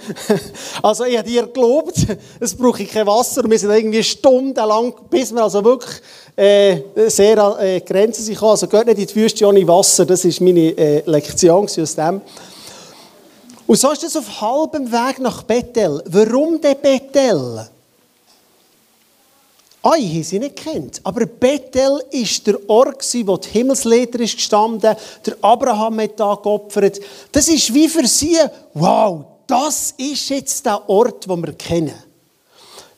also 0.83 1.05
ich 1.05 1.17
habe 1.17 1.29
dir 1.29 1.43
geglaubt, 1.43 1.95
es 2.41 2.57
brauche 2.57 2.83
ich 2.83 2.91
kein 2.91 3.07
Wasser 3.07 3.45
und 3.45 3.51
wir 3.53 3.59
sind 3.61 3.71
irgendwie 3.71 4.03
stundenlang, 4.03 4.93
bis 5.09 5.33
wir 5.33 5.45
also 5.45 5.65
wirklich 5.65 6.01
äh, 6.35 6.81
sehr 7.09 7.39
an 7.39 7.61
äh, 7.65 7.81
Grenzen 7.81 8.25
sind 8.25 8.43
Also 8.43 8.67
geht 8.67 8.87
nicht 8.87 8.99
in 8.99 9.07
die 9.07 9.15
Wüste 9.15 9.47
ohne 9.47 9.69
Wasser, 9.69 10.05
das 10.05 10.25
war 10.25 10.33
meine 10.41 10.77
äh, 10.77 11.03
Lektion 11.09 11.67
aus 11.67 11.95
dem. 11.95 12.21
Und 13.69 13.79
so 13.79 13.93
ist 13.93 14.03
das 14.03 14.17
auf 14.17 14.41
halbem 14.41 14.91
Weg 14.91 15.21
nach 15.21 15.45
Bethel. 15.45 16.03
Warum 16.07 16.61
der 16.61 16.75
Bethel? 16.75 17.69
Ai 19.87 20.01
haben 20.01 20.23
sie 20.25 20.41
nicht 20.41 20.57
kennt. 20.57 21.01
Aber 21.05 21.27
Bethel 21.27 22.03
war 22.11 22.45
der 22.45 22.71
Ort, 22.71 23.15
wo 23.25 23.37
die 23.37 23.49
Himmelsleder 23.51 24.19
ist 24.19 24.37
gestanden, 24.37 24.97
der 25.25 25.37
Abraham 25.41 26.01
hat 26.01 26.19
da 26.19 26.35
geopfert. 26.35 26.99
Das 27.31 27.47
ist 27.47 27.73
wie 27.73 27.89
für 27.89 28.07
sie, 28.07 28.37
wow, 28.75 29.25
das 29.47 29.95
ist 29.97 30.29
jetzt 30.31 30.67
der 30.67 30.89
Ort, 30.89 31.29
den 31.29 31.47
wir 31.47 31.53
kennen. 31.53 31.95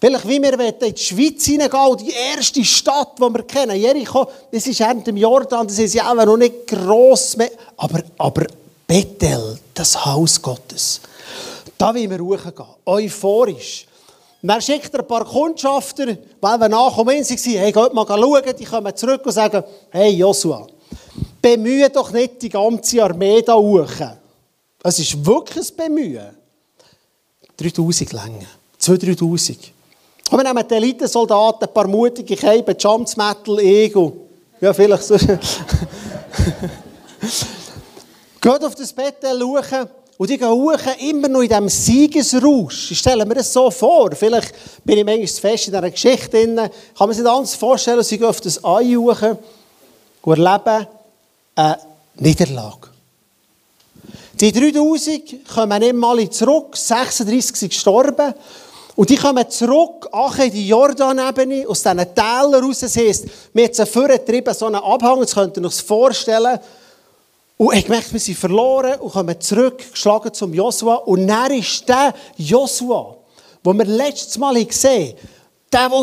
Vielleicht 0.01 0.29
wie 0.29 0.41
wir 0.41 0.59
in 0.61 0.95
die 0.95 1.03
Schweiz 1.03 1.45
hineingehen, 1.45 1.97
die 1.99 2.13
erste 2.13 2.65
Stadt, 2.65 3.19
die 3.19 3.23
wir 3.23 3.43
kennen, 3.43 3.77
Jericho, 3.77 4.27
das 4.51 4.67
ist 4.67 4.81
während 4.81 5.07
dem 5.07 5.17
Jordan, 5.17 5.67
das 5.67 5.79
ist 5.79 5.95
ja 5.95 6.11
auch 6.11 6.15
noch 6.15 6.37
nicht 6.39 6.67
gross 6.69 7.37
mehr. 7.37 7.51
Aber, 7.77 8.03
aber 8.17 8.47
Bethel, 8.87 9.59
das 9.75 10.07
Haus 10.07 10.41
Gottes, 10.41 11.01
da 11.77 11.95
wollen 11.95 12.09
wir 12.09 12.21
hochgehen, 12.21 12.69
euphorisch. 12.87 13.88
Und 14.41 14.49
dann 14.49 14.63
schickt 14.63 14.95
er 14.95 15.01
ein 15.01 15.07
paar 15.07 15.25
Kundschafter, 15.25 16.17
weil 16.41 16.59
wir 16.59 16.67
in 16.67 16.73
waren, 16.73 17.59
hey, 17.59 17.73
geht 17.73 17.93
mal 17.93 18.07
schauen, 18.07 18.57
die 18.59 18.65
kommen 18.65 18.95
zurück 18.97 19.27
und 19.27 19.33
sagen, 19.33 19.65
hey 19.91 20.11
Joshua, 20.13 20.67
bemühe 21.43 21.91
doch 21.91 22.13
nicht 22.13 22.41
die 22.43 22.49
ganze 22.49 23.03
Armee 23.03 23.43
da 23.43 23.55
hoch. 23.57 23.91
Es 24.85 24.99
ist 25.01 25.27
wirklich 25.27 25.71
ein 25.71 25.77
Bemühen. 25.77 26.29
3000 27.57 28.13
Länge. 28.13 28.47
2000, 28.79 29.21
3000. 29.21 29.73
Und 30.31 30.39
wir 30.39 30.45
nehmen 30.45 30.69
die 30.69 30.75
Elitesoldaten, 30.75 31.67
ein 31.67 31.75
paar 31.75 31.89
mutige 31.89 32.37
Keiben, 32.37 32.77
Jumpsmetal, 32.79 33.59
Ego. 33.59 34.29
Ja, 34.61 34.73
vielleicht 34.73 35.03
so. 35.03 35.17
Geht 38.41 38.65
auf 38.65 38.75
das 38.77 38.93
Bett 38.93 39.17
schauen. 39.23 39.89
Und 40.19 40.27
gehen 40.27 40.49
hoch, 40.49 40.81
immer 40.99 41.29
noch 41.29 41.43
in 41.43 41.49
diesem 41.49 41.69
Siegesrausch. 41.69 42.91
Ich 42.91 42.99
stelle 42.99 43.25
mir 43.25 43.37
das 43.37 43.53
so 43.53 43.71
vor. 43.71 44.11
Vielleicht 44.17 44.53
bin 44.85 44.99
ich 44.99 45.05
manchmal 45.05 45.29
zu 45.29 45.41
fest 45.41 45.69
in 45.69 45.73
dieser 45.75 45.91
Geschichte 45.91 46.31
drin. 46.31 46.57
Kann 46.57 46.71
man 46.99 47.13
sich 47.13 47.23
das 47.23 47.33
anders 47.33 47.55
vorstellen, 47.55 48.03
sie 48.03 48.19
gehen 48.19 48.27
auf 48.27 48.41
das 48.41 48.63
Ei 48.65 48.99
und 48.99 49.17
erleben 50.27 50.87
eine 51.55 51.79
Niederlage. 52.17 52.89
Die 54.41 54.51
3000 54.51 55.49
kommen 55.49 55.79
nicht 55.79 55.95
mal 55.95 56.31
zurück, 56.31 56.77
36 56.77 57.57
sind 57.57 57.71
gestorben. 57.71 58.35
Und 58.97 59.11
die 59.11 59.17
kommen 59.17 59.49
zurück, 59.49 60.09
ach 60.11 60.39
in 60.41 60.51
die 60.51 60.67
Jordanebene, 60.67 61.69
aus 61.69 61.85
diesen 61.85 62.15
Tälern 62.15 62.55
raus. 62.55 62.81
Das 62.81 62.97
heisst, 62.97 63.27
wir 63.53 63.63
haben 63.63 63.73
jetzt 63.73 63.89
vorgetrieben, 63.89 64.53
so 64.53 64.67
einen 64.67 64.77
Abhang, 64.77 65.21
das 65.21 65.35
könnt 65.35 65.57
ihr 65.57 65.65
euch 65.65 65.81
vorstellen. 65.81 66.59
Und 67.59 67.75
ich 67.75 67.89
merke, 67.89 68.13
wir 68.13 68.21
sind 68.21 68.39
verloren 68.39 69.01
und 69.01 69.13
kommen 69.13 69.41
zurück, 69.41 69.83
geschlagen 69.91 70.33
zum 70.33 70.55
Joshua. 70.55 70.95
Und 70.95 71.27
dann 71.27 71.53
ist 71.53 71.89
der 71.89 72.15
Joshua, 72.37 73.17
den 73.67 73.79
wir 73.79 73.85
letztes 73.85 74.39
Mal 74.39 74.65
gesehen 74.65 75.17
haben, 75.17 75.19
der, 75.73 75.89
der 75.89 75.99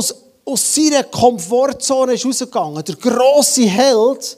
aus 0.45 0.75
seiner 0.75 1.03
Komfortzone 1.05 2.13
ist 2.13 2.25
rausgegangen 2.25 2.83
der 2.83 2.95
grosse 2.95 3.67
Held, 3.67 4.37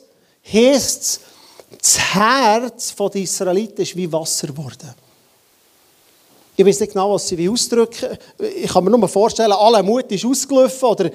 heisst 0.53 1.21
das 1.81 1.99
Herz 2.13 2.95
der 2.95 3.15
Israeliten 3.21 3.81
ist 3.81 3.95
wie 3.95 4.11
Wasser 4.11 4.47
geworden. 4.47 4.93
Ich 6.55 6.65
weiß 6.65 6.79
nicht 6.79 6.93
genau, 6.93 7.13
was 7.13 7.27
sie 7.27 7.49
ausdrücken 7.49 8.17
Ich 8.39 8.71
kann 8.71 8.83
mir 8.83 8.89
nur 8.89 9.07
vorstellen, 9.07 9.51
alle 9.51 9.83
Mut 9.83 10.11
ist 10.11 10.25
ausgelaufen. 10.25 10.89
Oder 10.89 11.11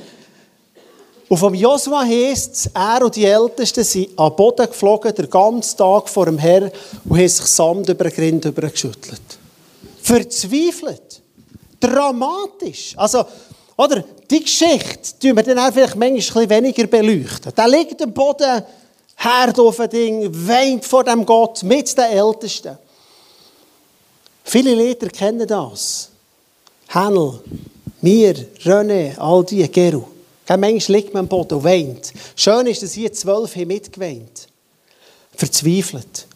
und 1.32 1.38
vom 1.38 1.54
Josua 1.54 2.04
heisst 2.04 2.52
es, 2.52 2.70
er 2.74 3.02
und 3.02 3.16
die 3.16 3.24
Ältesten 3.24 3.82
sind 3.84 4.10
am 4.18 4.36
Boden 4.36 4.66
geflogen, 4.66 5.14
den 5.14 5.30
ganzen 5.30 5.78
Tag 5.78 6.06
vor 6.10 6.26
dem 6.26 6.36
Herrn, 6.36 6.70
und 7.06 7.16
haben 7.16 7.26
sich 7.26 7.46
Sand 7.46 7.88
über 7.88 8.04
den 8.04 8.12
Grind 8.12 8.54
geschüttelt. 8.54 9.22
Verzweifelt. 10.02 11.22
Dramatisch. 11.80 12.92
Also, 12.98 13.24
oder, 13.78 14.04
die 14.30 14.42
Geschichte 14.42 15.18
tun 15.18 15.34
wir 15.34 15.42
dann 15.42 15.58
auch 15.58 15.72
vielleicht 15.72 15.96
manchmal 15.96 16.50
weniger 16.50 16.86
beleuchten. 16.86 17.52
Da 17.54 17.64
liegt 17.64 18.02
am 18.02 18.12
Boden, 18.12 18.62
Herd 19.16 19.58
auf 19.58 19.80
ein 19.80 19.88
Ding, 19.88 20.28
weint 20.46 20.84
vor 20.84 21.02
dem 21.02 21.24
Gott 21.24 21.62
mit 21.62 21.96
den 21.96 22.10
Ältesten. 22.10 22.76
Viele 24.44 24.74
Lehrer 24.74 25.08
kennen 25.08 25.48
das. 25.48 26.10
Hänel, 26.88 27.40
mir, 28.02 28.34
René, 28.62 29.16
all 29.16 29.42
die, 29.46 29.66
Geru. 29.72 30.02
Mensch 30.56 30.88
liegt 30.88 31.14
am 31.14 31.28
Boden 31.28 31.54
und 31.54 31.64
weint. 31.64 32.12
Schön 32.36 32.66
ist, 32.66 32.82
dass 32.82 32.92
hier 32.92 33.12
zwölf 33.12 33.54
mitgeweint 33.56 34.48
Verzweifelt. 35.34 36.26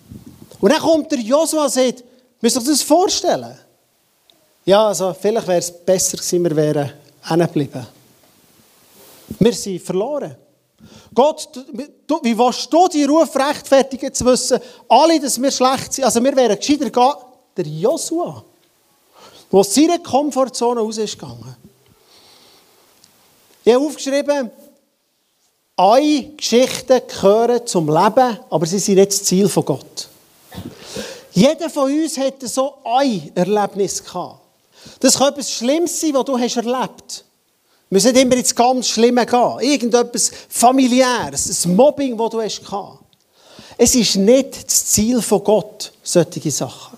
Und 0.60 0.72
dann 0.72 0.80
kommt 0.80 1.12
der 1.12 1.20
Josua 1.20 1.64
und 1.64 1.72
sagt, 1.72 2.02
müsst 2.40 2.56
ihr 2.56 2.60
euch 2.60 2.66
das 2.68 2.82
vorstellen? 2.82 3.58
Ja, 4.64 4.88
also 4.88 5.14
vielleicht 5.14 5.46
wäre 5.46 5.58
es 5.58 5.70
besser 5.70 6.16
gewesen, 6.16 6.44
wir 6.44 6.56
wären 6.56 6.92
hingeblieben. 7.22 7.86
Wir 9.38 9.52
sind 9.52 9.82
verloren. 9.82 10.36
Gott, 11.14 11.48
wie 12.22 12.38
willst 12.38 12.72
du 12.72 12.88
die 12.88 13.04
Ruf 13.04 13.34
rechtfertigen 13.36 14.12
zu 14.12 14.24
wissen, 14.26 14.60
alle, 14.88 15.20
dass 15.20 15.40
wir 15.40 15.50
schlecht 15.50 15.92
sind? 15.92 16.04
Also 16.04 16.22
wir 16.22 16.36
wären 16.36 16.58
gescheiter 16.58 16.90
gehen, 16.90 17.14
der 17.56 17.66
Josua, 17.66 18.44
der 19.50 19.58
aus 19.60 19.74
seiner 19.74 19.98
Komfortzone 19.98 20.80
raus 20.80 20.98
ist 20.98 21.18
gegangen. 21.18 21.56
Ich 23.66 23.74
habe 23.74 23.84
aufgeschrieben, 23.84 24.48
alle 25.74 26.22
Geschichten 26.36 27.00
gehören 27.08 27.66
zum 27.66 27.88
Leben, 27.88 28.38
aber 28.48 28.64
sie 28.64 28.78
sind 28.78 28.94
nicht 28.94 29.10
das 29.10 29.24
Ziel 29.24 29.48
von 29.48 29.64
Gott. 29.64 30.08
Jeder 31.32 31.68
von 31.68 31.90
uns 31.90 32.16
hat 32.16 32.40
so 32.42 32.74
ein 32.84 33.32
Erlebnis 33.34 34.04
gehabt. 34.04 34.38
Das 35.00 35.18
kann 35.18 35.32
etwas 35.32 35.50
Schlimmes 35.50 36.00
sein, 36.00 36.14
was 36.14 36.24
du 36.26 36.38
hast 36.38 36.56
erlebt 36.56 36.78
hast. 36.78 37.24
Wir 37.90 37.96
müssen 37.96 38.14
immer 38.14 38.36
ins 38.36 38.54
ganz 38.54 38.86
Schlimme 38.86 39.26
gehen. 39.26 39.58
Irgendetwas 39.58 40.30
familiäres, 40.48 41.64
ein 41.64 41.74
Mobbing, 41.74 42.16
das 42.16 42.30
du 42.30 42.40
hast 42.40 42.64
gehabt. 42.64 42.98
Es 43.76 43.96
ist 43.96 44.14
nicht 44.14 44.64
das 44.64 44.86
Ziel 44.86 45.20
von 45.20 45.42
Gott, 45.42 45.92
solche 46.04 46.52
Sachen. 46.52 46.96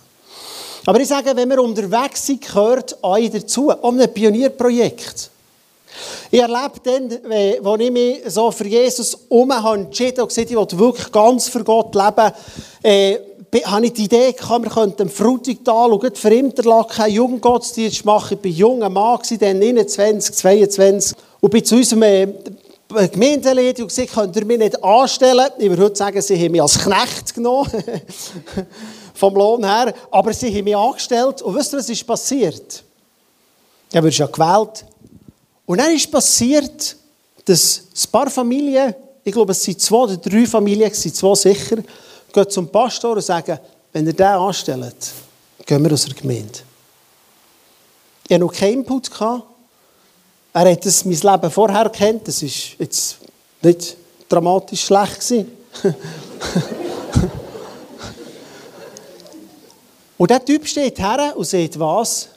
Aber 0.84 1.00
ich 1.00 1.08
sage, 1.08 1.34
wenn 1.34 1.48
wir 1.48 1.62
unterwegs 1.62 2.26
sind, 2.26 2.42
gehört 2.42 3.02
euch 3.02 3.30
dazu, 3.30 3.70
um 3.70 3.98
ein 3.98 4.12
Pionierprojekt. 4.12 5.30
Ich 6.30 6.40
erlebe 6.40 6.80
dann, 6.82 7.32
als 7.32 7.80
ich 7.80 7.90
mich 7.90 8.20
so 8.26 8.50
für 8.50 8.66
Jesus 8.66 9.18
um 9.28 9.50
entschieden 9.50 10.20
und 10.20 10.28
gesagt, 10.28 10.50
ich 10.50 10.56
will 10.56 10.78
wirklich 10.78 11.12
ganz 11.12 11.48
für 11.48 11.64
Gott 11.64 11.94
leben, 11.94 12.32
äh, 12.82 13.18
habe 13.64 13.86
ich 13.86 13.92
die 13.94 14.04
Idee 14.04 14.32
gehabt, 14.32 14.64
wir 14.64 14.70
könnten 14.70 15.02
im 15.02 15.08
Frutigtal 15.08 15.92
und 15.92 16.18
für 16.18 16.34
Interlaken 16.34 17.02
einen 17.02 17.14
Jugendgottesdienst 17.14 18.04
machen. 18.04 18.38
Ich 18.42 18.44
war 18.44 18.50
ein 18.50 18.74
junger 18.74 18.88
Mann, 18.88 19.20
dann 19.40 19.58
29, 19.58 20.34
22. 20.34 21.16
Und 21.40 21.50
bin 21.50 21.64
zu 21.64 21.76
unserem 21.76 22.02
äh, 22.02 22.28
Gemeindeleitung 23.08 23.84
und 23.84 23.88
gesagt, 23.88 24.12
könnt 24.12 24.36
ihr 24.36 24.44
mich 24.44 24.58
nicht 24.58 24.82
anstellen? 24.82 25.48
Ich 25.58 25.68
würde 25.68 25.84
heute 25.84 25.96
sagen, 25.96 26.20
sie 26.20 26.36
haben 26.36 26.52
mich 26.52 26.62
als 26.62 26.78
Knecht 26.78 27.34
genommen. 27.34 27.70
Vom 29.14 29.34
Lohn 29.34 29.64
her. 29.64 29.94
Aber 30.10 30.32
sie 30.32 30.54
haben 30.54 30.64
mich 30.64 30.76
angestellt. 30.76 31.42
Und 31.42 31.54
wisst 31.54 31.72
ihr, 31.72 31.78
was 31.78 31.88
ist 31.88 32.06
passiert? 32.06 32.84
Ja, 33.92 34.02
wirst 34.02 34.18
ja 34.18 34.26
gewählt. 34.26 34.84
Und 35.68 35.78
dann 35.78 35.94
ist 35.94 36.10
passiert, 36.10 36.96
dass 37.44 37.82
ein 37.94 38.10
paar 38.10 38.30
Familien, 38.30 38.94
ich 39.22 39.34
glaube, 39.34 39.52
es 39.52 39.62
sind 39.62 39.78
zwei 39.78 39.96
oder 39.96 40.16
drei 40.16 40.46
Familien, 40.46 40.90
es 40.90 41.02
sind 41.02 41.14
zwei 41.14 41.34
sicher, 41.34 41.76
gehen 42.32 42.48
zum 42.48 42.70
Pastor 42.70 43.16
und 43.16 43.20
sagen, 43.20 43.58
wenn 43.92 44.06
ihr 44.06 44.14
den 44.14 44.26
anstellt, 44.26 45.12
gehen 45.66 45.84
wir 45.84 45.92
aus 45.92 46.06
der 46.06 46.14
Gemeinde. 46.14 46.60
Ich 48.26 48.30
hatte 48.34 48.40
noch 48.40 48.50
keinen 48.50 48.78
Input. 48.78 49.10
Er 49.20 49.44
hat 50.54 50.86
das, 50.86 51.04
mein 51.04 51.18
Leben 51.20 51.50
vorher 51.50 51.90
kennt. 51.90 52.26
Das 52.26 52.40
war 52.40 52.48
jetzt 52.78 53.18
nicht 53.60 53.98
dramatisch 54.26 54.86
schlecht. 54.86 55.30
und 60.16 60.30
der 60.30 60.42
Typ 60.42 60.66
steht 60.66 60.98
her 60.98 61.34
und 61.36 61.44
sagt, 61.46 61.78
was? 61.78 62.30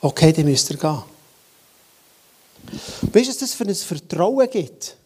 Okay, 0.00 0.32
dann 0.32 0.46
müsst 0.46 0.70
ihr 0.70 0.78
gehen. 0.78 1.02
Weißt 3.02 3.26
du, 3.26 3.30
was 3.30 3.38
das 3.38 3.54
für 3.54 3.64
ein 3.64 3.74
Vertrauen 3.74 4.48
gibt? 4.48 4.96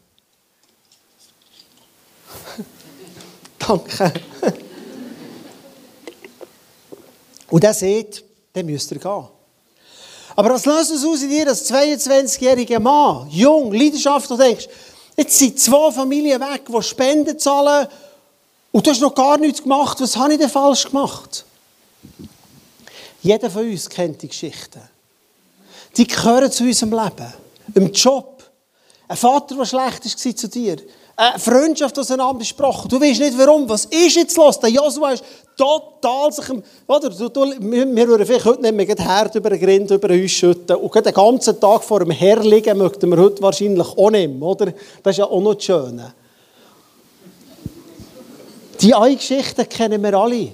Danke. 3.58 4.12
Und 7.50 7.64
er 7.64 7.74
sagt, 7.74 8.22
dann 8.52 8.66
müsst 8.66 8.92
ihr 8.92 8.98
gehen. 8.98 9.28
Aber 10.36 10.50
was 10.50 10.64
löst 10.64 10.90
es 10.90 11.04
aus 11.04 11.22
in 11.22 11.30
dir 11.30 11.48
als 11.48 11.70
22-jähriger 11.70 12.80
Mann, 12.80 13.28
jung, 13.30 13.72
leidenschaftlich, 13.72 14.38
denkst, 14.38 14.68
jetzt 15.16 15.38
sind 15.38 15.58
zwei 15.58 15.90
Familien 15.92 16.40
weg, 16.40 16.62
die 16.68 16.82
Spenden 16.82 17.38
zahlen 17.38 17.88
und 18.72 18.86
du 18.86 18.90
hast 18.90 19.00
noch 19.00 19.14
gar 19.14 19.38
nichts 19.38 19.62
gemacht. 19.62 20.00
Was 20.00 20.16
habe 20.16 20.32
ich 20.32 20.38
denn 20.40 20.50
falsch 20.50 20.86
gemacht? 20.86 21.44
Jeder 23.24 23.50
von 23.50 23.68
uns 23.68 23.88
kennt 23.88 24.20
die 24.20 24.28
Geschichten. 24.28 24.82
Die 25.96 26.06
gehören 26.06 26.52
zu 26.52 26.62
unserem 26.62 26.92
Leben. 26.92 27.32
Im 27.74 27.90
Job. 27.90 28.42
Ein 29.08 29.16
Vater, 29.16 29.56
der 29.56 29.64
schlecht 29.64 30.04
war 30.04 30.36
zu 30.36 30.48
dir. 30.48 30.76
Eine 31.16 31.38
Freundschaft 31.38 31.98
auseinandergesprochen. 31.98 32.90
Du 32.90 33.00
weißt 33.00 33.20
nicht 33.20 33.38
warum. 33.38 33.66
Was 33.66 33.86
ist 33.86 34.16
jetzt 34.16 34.36
los? 34.36 34.60
Der 34.60 34.68
Joshua 34.68 35.12
ist 35.12 35.24
total 35.56 36.32
sich... 36.32 36.44
Oder, 36.86 37.08
du, 37.08 37.28
du, 37.30 37.54
wir 37.60 38.08
würden 38.08 38.26
vielleicht 38.26 38.44
heute 38.44 38.60
nicht 38.60 38.74
mehr 38.74 38.86
Herd 38.86 39.34
über 39.36 39.48
den 39.48 39.60
Grind 39.60 39.90
über 39.90 40.10
uns 40.10 40.30
schütten 40.30 40.76
und 40.76 40.94
den 40.94 41.14
ganzen 41.14 41.58
Tag 41.58 41.82
vor 41.82 42.00
dem 42.00 42.10
Herr 42.10 42.42
liegen 42.42 42.76
möchten 42.76 43.08
wir 43.08 43.16
heute 43.16 43.40
wahrscheinlich 43.40 43.86
auch 43.86 44.10
nicht 44.10 44.42
oder? 44.42 44.74
Das 45.02 45.12
ist 45.12 45.18
ja 45.18 45.24
auch 45.24 45.40
noch 45.40 45.54
das 45.54 45.64
Schöne. 45.64 46.12
Die 48.82 48.94
eine 48.94 49.16
Geschichte 49.16 49.64
kennen 49.64 50.02
wir 50.02 50.12
alle. 50.12 50.52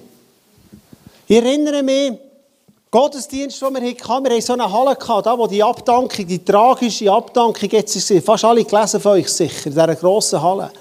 Ich 1.27 1.37
erinnere 1.37 1.83
mich, 1.83 2.30
Gottesdienst, 2.91 3.63
den 3.63 3.75
wir 3.75 3.83
hatten, 3.83 4.25
wir 4.25 4.33
hatten 4.33 4.43
so 4.43 4.53
eine 4.53 4.73
Halle, 4.73 4.97
da, 4.99 5.39
wo 5.39 5.47
die 5.47 5.63
Abdankung, 5.63 6.27
die 6.27 6.45
tragische 6.45 7.11
Abdankung 7.13 7.69
jetzt 7.71 7.95
ist, 7.95 8.25
fast 8.25 8.45
alle 8.45 8.65
gelesen 8.65 9.01
von 9.01 9.13
euch 9.13 9.29
sicher, 9.29 9.67
in 9.67 9.73
dieser 9.73 9.95
grossen 9.95 10.43
Halle. 10.43 10.73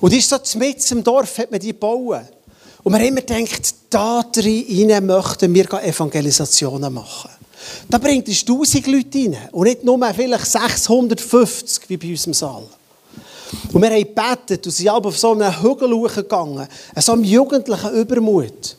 Und 0.00 0.12
die 0.12 0.18
ist 0.18 0.28
so 0.28 0.58
mitten 0.58 0.98
im 0.98 1.04
Dorf, 1.04 1.38
hat 1.38 1.50
man 1.50 1.58
die 1.58 1.68
gebaut. 1.68 2.24
Und 2.82 2.92
man 2.92 3.00
immer 3.00 3.22
denkt, 3.22 3.74
da 3.88 4.22
rein 4.36 5.06
möchten 5.06 5.54
wir 5.54 5.72
Evangelisationen 5.82 6.92
machen. 6.92 7.30
Da 7.88 7.96
bringt 7.96 8.28
es 8.28 8.40
1000 8.40 8.86
Leute 8.86 9.18
rein 9.18 9.36
und 9.52 9.64
nicht 9.64 9.82
nur 9.82 9.98
vielleicht 10.14 10.46
650 10.46 11.88
wie 11.88 11.96
bei 11.96 12.10
uns 12.10 12.26
im 12.26 12.34
Saal. 12.34 12.64
Und 13.72 13.82
wir 13.82 13.90
haben 13.90 13.98
gebetet 13.98 14.66
und 14.66 14.72
sind 14.72 14.90
auf 14.90 15.18
so 15.18 15.32
einen 15.32 15.62
Hügel 15.62 15.92
hochgegangen, 15.94 16.68
so 16.96 17.12
einem 17.12 17.24
jugendlichen 17.24 17.92
Übermut. 17.92 18.76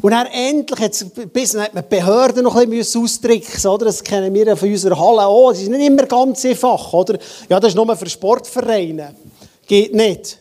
Und 0.00 0.12
dann 0.12 0.26
endlich, 0.26 0.78
jetzt, 0.78 1.32
bis 1.32 1.54
hat 1.54 1.74
man 1.74 1.84
die 1.84 1.96
Behörden 1.96 2.44
noch 2.44 2.56
ein 2.56 2.70
bisschen 2.70 3.02
austricksen 3.02 3.70
oder? 3.70 3.86
Das 3.86 4.02
kennen 4.02 4.32
wir 4.32 4.56
von 4.56 4.70
unserer 4.70 4.98
Halle 4.98 5.26
auch. 5.26 5.50
Das 5.50 5.60
ist 5.60 5.68
nicht 5.68 5.86
immer 5.86 6.06
ganz 6.06 6.44
einfach, 6.44 6.92
oder? 6.92 7.18
Ja, 7.48 7.60
das 7.60 7.70
ist 7.70 7.76
nur 7.76 7.96
für 7.96 8.08
Sportvereine. 8.08 9.14
Geht 9.66 9.94
nicht. 9.94 10.38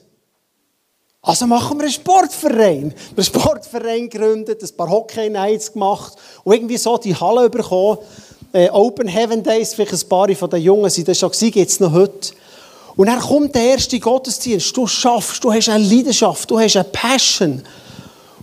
Also 1.22 1.46
machen 1.48 1.78
wir 1.78 1.84
einen 1.84 1.92
Sportverein. 1.92 2.94
einen 3.16 3.24
Sportverein 3.24 4.10
gegründet, 4.10 4.64
ein 4.64 4.78
paar 4.78 4.90
Hockey-Nights 4.90 5.74
gemacht 5.74 6.14
und 6.44 6.54
irgendwie 6.54 6.78
so 6.78 6.98
die 6.98 7.16
Halle 7.16 7.50
bekommen. 7.50 7.98
Äh, 8.54 8.70
Open 8.70 9.08
Heaven 9.08 9.44
Days, 9.44 9.74
vielleicht 9.74 9.94
ein 9.94 10.10
paar 10.10 10.30
von 10.34 10.50
den 10.50 10.62
Jungen 10.62 10.90
sind 10.90 11.08
das 11.08 11.20
schon 11.20 11.32
gibt 11.32 11.58
es 11.58 11.80
noch 11.80 11.92
heute. 11.92 12.32
Und 12.96 13.08
dann 13.08 13.20
kommt 13.20 13.54
der 13.54 13.64
erste 13.64 14.00
Gottesdienst. 14.00 14.76
Du 14.76 14.88
schaffst, 14.88 15.44
du 15.44 15.54
hast 15.54 15.70
eine 15.70 15.84
Leidenschaft, 15.84 16.50
du 16.50 16.60
hast 16.60 16.76
eine 16.76 16.86
Passion. 16.86 17.62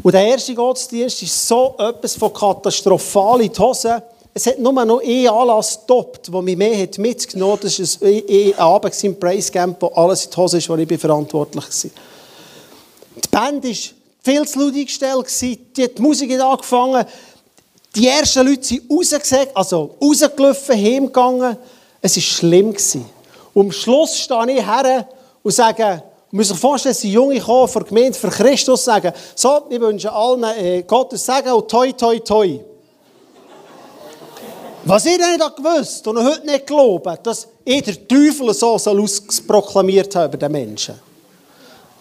Und 0.02 0.12
der 0.12 0.26
erste 0.26 0.54
Gottesdienst 0.54 1.22
ist 1.22 1.48
so 1.48 1.74
etwas 1.78 2.14
von 2.14 2.32
katastrophal 2.32 3.40
in 3.40 3.52
die 3.52 3.58
Hose. 3.58 4.02
Es 4.34 4.46
hat 4.46 4.58
nur 4.58 4.72
noch 4.72 5.00
einen 5.00 5.28
Anlass 5.28 5.80
getoppt, 5.80 6.32
der 6.32 6.42
mich 6.42 6.56
mehr 6.56 6.82
hat 6.82 6.98
mitgenommen 6.98 7.54
hat. 7.54 7.64
Das 7.64 8.00
war 8.00 8.08
ein 8.08 8.58
Abend 8.58 9.04
im 9.04 9.18
Praise 9.18 9.50
Camp, 9.50 9.80
wo 9.80 9.86
alles 9.88 10.26
in 10.26 10.30
die 10.30 10.36
Hose 10.36 10.58
ist, 10.58 10.68
wo 10.68 10.76
ich 10.76 11.00
verantwortlich 11.00 11.64
war. 11.64 11.90
Die 13.16 13.28
Band 13.30 13.64
war 13.64 13.74
viel 14.22 14.46
zu 14.46 14.58
laut 14.58 14.74
eingestellt. 14.74 15.26
Die 15.76 15.84
hat 15.84 15.96
die 15.96 16.02
Musik 16.02 16.38
angefangen. 16.38 17.06
Die 17.94 18.08
ersten 18.08 18.46
Leute 18.46 18.62
sind 18.62 18.90
rausgesagt, 18.90 19.56
also 19.56 19.94
rausgelaufen, 20.02 20.74
heimgegangen. 20.74 21.56
Es 22.02 22.16
war 22.16 22.22
schlimm. 22.22 22.74
Und 23.54 23.66
am 23.66 23.72
Schluss 23.72 24.18
stehe 24.18 24.50
ich 24.50 24.66
her 24.66 25.08
und 25.42 25.52
sage, 25.52 26.02
Man 26.30 26.38
muss 26.38 26.48
sich 26.48 26.58
vorstellen, 26.58 26.92
dass 26.92 27.02
die 27.02 27.12
Junge 27.12 27.40
kommen 27.40 27.68
vor 27.68 27.82
der 27.82 27.88
Gemeinde 27.88 28.18
für 28.18 28.28
Christus 28.28 28.84
sagen, 28.84 29.12
so, 29.34 29.62
ich 29.70 29.80
wünsche 29.80 30.12
allen 30.12 30.42
äh, 30.42 30.82
Gottes 30.82 31.24
Segen 31.24 31.52
und 31.52 31.70
toi, 31.70 31.92
toi, 31.92 32.18
toi. 32.18 32.60
Was 34.84 35.04
ich 35.06 35.18
nicht 35.18 35.56
gewusst 35.56 36.06
und 36.06 36.18
heute 36.18 36.46
nicht 36.46 36.66
glaubt, 36.66 37.26
dass 37.26 37.48
ich 37.64 37.82
der 37.82 38.06
Teufel 38.06 38.52
so 38.54 38.74
ausproklamiert 38.74 40.14
habe 40.14 40.28
über 40.28 40.36
den 40.36 40.52
Menschen. 40.52 40.94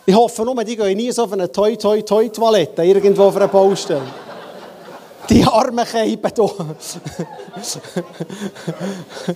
Ich 0.06 0.14
hoffe 0.14 0.44
nur, 0.44 0.64
die 0.64 0.76
gehen 0.76 0.98
nie 0.98 1.12
so 1.12 1.24
auf 1.24 1.34
eine 1.34 1.52
toi 1.52 1.76
toi 1.76 2.02
toi 2.02 2.30
Toilette 2.30 2.84
irgendwo 2.84 3.24
auf 3.24 3.36
einer 3.38 3.48
Baustelle. 3.48 4.04
Die 5.30 5.44
armen 5.44 5.84
Keiben 5.84 6.32
hier. 6.36 6.76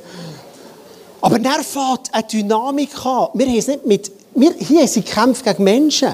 Aber 1.21 1.39
dann 1.39 1.63
fährt 1.63 2.09
eine 2.11 2.23
Dynamik 2.23 3.03
an. 3.03 3.29
Wir 3.33 3.47
haben 3.47 3.57
es 3.57 3.67
nicht 3.67 3.85
mit, 3.85 4.11
wir, 4.35 4.53
hier 4.53 4.87
sind 4.87 5.05
Kämpfe 5.05 5.43
gegen 5.43 5.63
Menschen. 5.63 6.13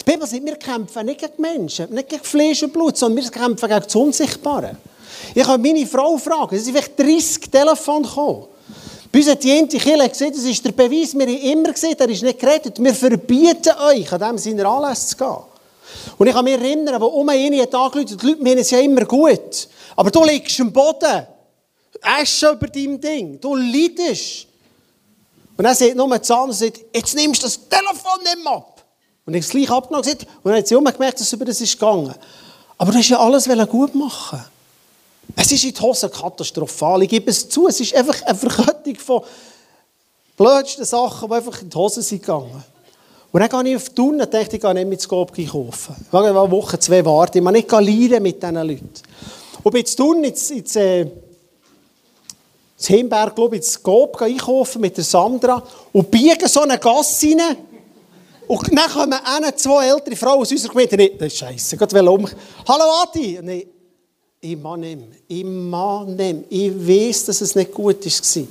Die 0.00 0.04
Bibel 0.04 0.26
sagt, 0.26 0.44
wir 0.44 0.56
kämpfen 0.56 1.06
nicht 1.06 1.20
gegen 1.20 1.40
Menschen, 1.40 1.92
nicht 1.92 2.08
gegen 2.08 2.24
Fleisch 2.24 2.62
und 2.62 2.72
Blut, 2.72 2.96
sondern 2.96 3.24
wir 3.24 3.30
kämpfen 3.30 3.68
gegen 3.68 3.82
das 3.82 3.94
Unsichtbare. 3.94 4.76
Ich 5.34 5.44
kann 5.44 5.60
meine 5.60 5.86
Frau 5.86 6.16
fragen, 6.16 6.56
es 6.56 6.64
sind 6.64 6.76
vielleicht 6.76 6.98
30 6.98 7.50
Telefone 7.50 8.06
gekommen. 8.06 8.44
Bei 9.10 9.18
uns 9.18 9.30
hat 9.30 9.42
die 9.42 9.52
eine 9.52 9.66
gesehen, 10.08 10.32
das 10.32 10.44
ist 10.44 10.64
der 10.64 10.72
Beweis, 10.72 11.14
wir 11.14 11.26
haben 11.26 11.36
immer 11.36 11.72
gesehen, 11.72 11.96
er 11.98 12.08
ist 12.08 12.22
nicht 12.22 12.38
geredet. 12.38 12.82
Wir 12.82 12.94
verbieten 12.94 13.72
euch, 13.88 14.12
an 14.12 14.36
diesem 14.36 14.58
seiner 14.58 14.68
Anlässe 14.68 15.08
zu 15.08 15.16
gehen. 15.16 15.36
Und 16.18 16.26
ich 16.26 16.34
kann 16.34 16.44
mich 16.44 16.54
erinnern, 16.54 17.00
wo 17.00 17.06
um 17.06 17.28
eine 17.28 17.62
hat 17.62 17.74
angerufen, 17.74 18.18
die 18.18 18.26
Leute 18.26 18.42
meinen 18.42 18.58
es 18.58 18.70
ja 18.70 18.80
immer 18.80 19.04
gut. 19.04 19.68
Aber 19.96 20.10
du 20.10 20.24
liegst 20.24 20.60
am 20.60 20.72
Boden. 20.72 21.26
Asche 22.02 22.50
über 22.50 22.66
deinem 22.66 23.00
Ding. 23.00 23.40
Du 23.40 23.56
leidest. 23.56 24.47
Und 25.58 25.64
dann 25.64 25.74
sagt 25.74 25.94
nur 25.94 26.22
Zahn 26.22 26.48
und 26.48 26.54
sagt, 26.54 26.80
jetzt 26.94 27.14
nimmst 27.14 27.42
du 27.42 27.46
das 27.46 27.68
Telefon 27.68 28.22
nicht 28.22 28.42
mehr 28.42 28.52
ab. 28.54 28.82
Und 29.26 29.34
ich 29.34 29.42
habe 29.42 29.46
es 29.46 29.50
gleich 29.50 29.70
abgenommen 29.70 30.08
und 30.08 30.26
dann 30.44 30.56
hat 30.56 30.66
sie 30.66 30.74
gemerkt, 30.74 31.20
dass 31.20 31.26
es 31.26 31.32
über 31.34 31.44
das 31.44 31.60
ist 31.60 31.78
gegangen. 31.78 32.14
Aber 32.78 32.92
du 32.92 32.98
hast 32.98 33.08
ja 33.10 33.18
alles 33.18 33.46
gut 33.68 33.94
machen 33.94 34.42
es 35.36 35.52
ist 35.52 35.64
in 35.64 35.74
die 35.74 35.80
Hose 35.80 36.08
katastrophal. 36.08 37.02
Ich 37.02 37.08
gebe 37.08 37.30
es 37.30 37.48
zu. 37.48 37.68
Es 37.68 37.80
ist 37.80 37.94
einfach 37.94 38.22
eine 38.22 38.36
Verkettung 38.36 38.96
von 38.96 39.22
blödsten 40.36 40.84
Sachen, 40.84 41.28
die 41.28 41.34
einfach 41.34 41.62
in 41.62 41.70
die 41.70 41.76
Hose 41.76 42.02
sind 42.02 42.22
gegangen. 42.22 42.62
Und 43.30 43.40
dann 43.40 43.64
gehe 43.64 43.72
ich 43.72 43.76
auf 43.76 43.88
die 43.90 43.94
Tour 43.94 44.12
und 44.12 44.18
dachte, 44.18 44.56
ich 44.56 44.60
gehe 44.60 44.74
nicht 44.74 44.88
mit 44.88 45.00
Skop 45.00 45.36
kaufen. 45.36 45.96
Ich 46.02 46.10
gehe 46.10 46.20
eine 46.20 46.50
Woche, 46.50 46.78
zwei 46.78 47.04
warten. 47.04 47.38
Ich 47.38 47.44
muss 47.44 47.52
nicht 47.52 47.70
leiden 47.70 48.22
mit 48.22 48.42
diesen 48.42 48.54
Leuten. 48.54 48.90
Und 49.62 49.72
bin 49.72 49.84
zu 49.84 49.96
tun, 49.96 50.24
ins, 50.24 50.50
ins, 50.50 50.76
äh, 50.76 51.06
ins 52.78 52.86
Himberg, 52.86 53.34
glaube 53.34 53.56
ich, 53.56 53.62
ins 53.62 53.72
Skop 53.72 54.22
einkaufen 54.22 54.80
mit 54.80 54.96
der 54.96 55.04
Sandra 55.04 55.62
und 55.92 56.10
biegen 56.10 56.48
so 56.48 56.60
eine 56.60 56.78
Gasse 56.78 57.26
rein. 57.26 57.56
Und 58.46 58.68
dann 58.72 58.90
kommen 58.90 59.18
eine, 59.24 59.54
zwei 59.56 59.88
ältere 59.88 60.16
Frauen 60.16 60.40
aus 60.40 60.50
unserer 60.52 60.72
Gemeinde. 60.72 61.10
Das 61.18 61.26
ist 61.26 61.38
scheiße. 61.38 61.76
Ich 61.76 61.92
um. 61.92 62.26
Hallo 62.66 62.84
Adi. 63.02 63.38
Nee, 63.42 63.66
ich 64.40 64.56
mag 64.56 64.78
nicht 64.78 64.98
Ich 65.26 65.44
mag 65.44 66.08
nicht 66.08 66.44
Ich 66.48 66.88
weiß, 66.88 67.26
dass 67.26 67.40
es 67.42 67.54
nicht 67.54 67.74
gut 67.74 68.06
war. 68.06 68.46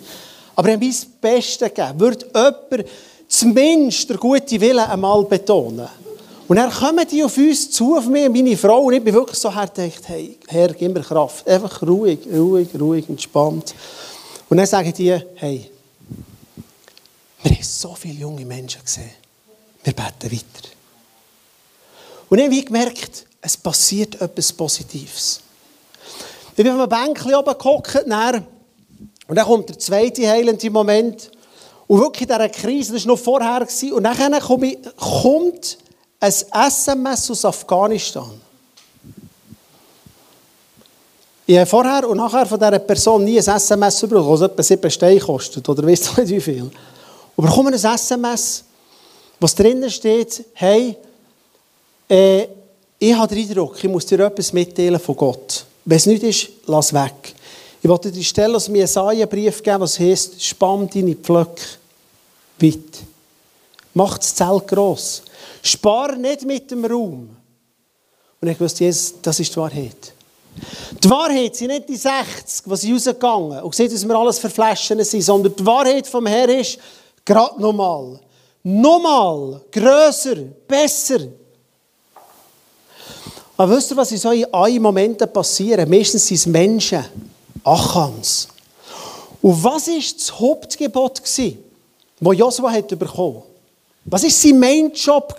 Aber 0.56 0.68
ich 0.68 0.74
habe 0.76 0.86
mein 0.86 0.96
Bestes 1.22 1.74
gegeben. 1.74 2.00
Würde 2.00 2.26
jemand 2.26 2.90
zumindest 3.28 4.10
der 4.10 4.18
gute 4.18 4.62
Wille 4.62 4.88
einmal 4.88 5.24
betonen. 5.24 5.88
Und 6.48 6.56
dann 6.56 6.72
kommen 6.72 7.06
die 7.12 7.24
auf 7.24 7.38
uns 7.38 7.72
zu, 7.72 7.98
auf 7.98 8.08
mich, 8.08 8.30
meine 8.30 8.56
Frau, 8.56 8.84
und 8.84 8.94
ich 8.94 9.04
bin 9.04 9.14
wirklich 9.14 9.38
so 9.38 9.54
her 9.54 9.68
gedacht, 9.68 10.04
hey, 10.06 10.38
Herr, 10.48 10.70
gib 10.70 10.94
mir 10.94 11.02
Kraft. 11.02 11.46
Einfach 11.46 11.82
ruhig, 11.82 12.20
ruhig, 12.32 12.70
ruhig, 12.80 13.10
entspannt. 13.10 13.76
Und 14.50 14.58
dann 14.58 14.66
sagen 14.66 14.94
die, 14.94 15.12
hey, 15.36 15.70
wir 17.44 17.52
haben 17.52 17.64
so 17.64 17.96
viele 17.96 18.20
junge 18.20 18.46
Menschen 18.46 18.82
gesehen. 18.84 19.12
Wir 19.84 19.94
beten 19.94 20.32
weiter. 20.32 20.70
Und 22.30 22.40
ich 22.40 22.46
habe 22.46 22.64
gemerkt, 22.64 23.26
es 23.42 23.58
passiert 23.58 24.20
etwas 24.22 24.52
Positives. 24.54 25.42
Ich 26.50 26.64
bin 26.64 26.70
auf 26.70 26.80
einem 26.80 26.90
Bänkchen 26.90 27.36
oben 27.36 27.58
gehockt, 27.58 27.96
und 29.30 29.36
dann 29.36 29.46
kommt 29.46 29.70
der 29.70 29.80
zweite 29.80 30.28
heilende 30.28 30.70
Moment. 30.70 31.32
Und 31.86 32.00
wirklich 32.00 32.30
in 32.30 32.36
dieser 32.36 32.50
Krise, 32.50 32.94
das 32.94 33.06
war 33.06 33.14
noch 33.14 33.20
vorher, 33.20 33.68
und 33.94 34.04
dann 34.04 34.40
kommt 34.98 35.78
ein 36.20 36.30
SMS 36.30 37.32
aus 37.32 37.46
Afghanistan. 37.46 38.42
Ich 41.50 41.58
habe 41.58 41.66
vorher 41.66 42.10
und 42.10 42.18
nachher 42.18 42.46
von 42.46 42.60
dieser 42.60 42.78
Person 42.80 43.24
nie 43.24 43.40
ein 43.40 43.56
SMS 43.56 44.02
bekommen, 44.02 44.32
das 44.32 44.42
etwa 44.42 44.62
7 44.62 44.92
Steine 44.92 45.20
kostet, 45.22 45.70
oder 45.70 45.88
weißt 45.88 46.10
du 46.10 46.22
nicht 46.22 46.32
wie 46.32 46.42
viel. 46.42 46.70
Und 47.38 47.46
bekomme 47.46 47.70
ein 47.70 47.76
SMS, 47.76 48.66
was 49.40 49.56
drinnen 49.56 49.90
steht, 49.90 50.44
hey, 50.54 50.98
äh, 52.10 52.48
ich 53.00 53.14
habe 53.14 53.34
den 53.34 53.48
Eindruck, 53.48 53.82
ich 53.82 53.90
muss 53.90 54.06
dir 54.06 54.20
etwas 54.20 54.52
mitteilen 54.52 55.00
von 55.00 55.16
Gott. 55.16 55.66
Wenn 55.86 55.96
es 55.96 56.06
nicht 56.06 56.24
ist, 56.24 56.50
lass 56.66 56.94
weg. 56.94 57.34
Ich 57.82 57.90
wollte 57.90 58.12
dir 58.12 58.18
die 58.18 58.26
Stelle 58.26 58.58
aus 58.58 58.68
Jesaja-Brief 58.68 59.64
geben, 59.64 59.80
was 59.80 59.98
heißt, 59.98 60.44
spann 60.44 60.90
deine 60.94 61.16
Pflöcke 61.16 61.62
weit. 62.60 63.04
Mach 63.94 64.18
das 64.18 64.36
Zelt 64.36 64.68
gross. 64.68 65.22
Spar 65.62 66.18
nicht 66.18 66.44
mit 66.44 66.70
dem 66.72 66.84
Raum. 66.84 67.30
Und 68.42 68.48
ich 68.50 68.60
wusste, 68.60 68.84
Jesus, 68.84 69.14
das 69.22 69.40
ist 69.40 69.56
die 69.56 69.58
Wahrheit. 69.58 70.17
Die 71.04 71.10
Wahrheit 71.10 71.56
sind 71.56 71.70
nicht 71.70 71.90
die 71.90 71.96
60, 71.96 72.64
die 72.66 72.76
sind 72.76 72.94
rausgegangen 72.94 73.62
und 73.62 73.76
sehen, 73.76 73.92
dass 73.92 74.08
wir 74.08 74.16
alles 74.16 74.40
verflaschen 74.40 75.04
sind, 75.04 75.22
sondern 75.22 75.56
die 75.56 75.66
Wahrheit 75.66 76.08
vom 76.08 76.26
Herrn 76.26 76.50
ist, 76.50 76.78
gerade 77.24 77.62
nochmal. 77.62 78.20
Nochmal, 78.64 79.62
grösser, 79.72 80.36
besser, 80.68 81.20
aber 83.58 83.76
wisst 83.76 83.90
ihr, 83.92 83.98
was 83.98 84.12
in 84.12 84.20
solchen 84.20 84.82
Momenten 84.82 85.32
passiert? 85.34 85.90
Meistens 85.90 86.28
sind 86.28 86.38
es 86.38 86.46
Menschen. 86.46 87.04
Achans. 87.64 88.48
Und 89.42 89.64
was 89.64 89.88
war 89.88 89.96
das 89.96 90.40
Hauptgebot, 90.40 91.22
das 91.24 91.42
Josua 92.38 92.72
hat? 92.72 92.92
Was 94.06 94.24
war 94.24 94.30
sein 94.30 94.60
Main-Job? 94.60 95.36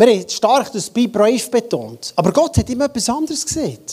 Wir 0.00 0.14
haben 0.14 0.28
stark 0.30 0.72
das 0.72 0.88
Be 0.88 1.06
Brave 1.06 1.46
betont. 1.50 2.14
Aber 2.16 2.32
Gott 2.32 2.56
hat 2.56 2.70
ihm 2.70 2.80
etwas 2.80 3.06
anderes 3.10 3.44
gesehen. 3.44 3.84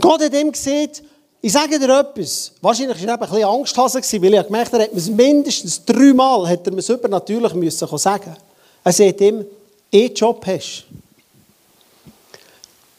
Gott 0.00 0.22
hat 0.22 0.32
ihm 0.32 0.50
gesagt, 0.50 1.02
ich 1.42 1.52
sage 1.52 1.78
dir 1.78 2.00
etwas. 2.00 2.52
Wahrscheinlich 2.62 3.06
war 3.06 3.08
er 3.08 3.20
ein 3.20 3.28
bisschen 3.28 3.44
Angsthase, 3.44 4.22
weil 4.22 4.32
er 4.32 4.44
gemerkt 4.44 4.72
hat, 4.72 4.80
er 4.80 4.86
hat 4.86 4.96
es 4.96 5.10
mindestens 5.10 5.84
dreimal 5.84 6.48
hat 6.48 6.66
er 6.66 6.78
es 6.78 6.88
übernatürlich 6.88 7.52
müssen 7.52 7.98
sagen 7.98 8.34
er 8.82 8.92
sagt 8.92 9.20
ihm, 9.20 9.44
einen 9.92 10.14
Job 10.14 10.42
hast. 10.46 10.86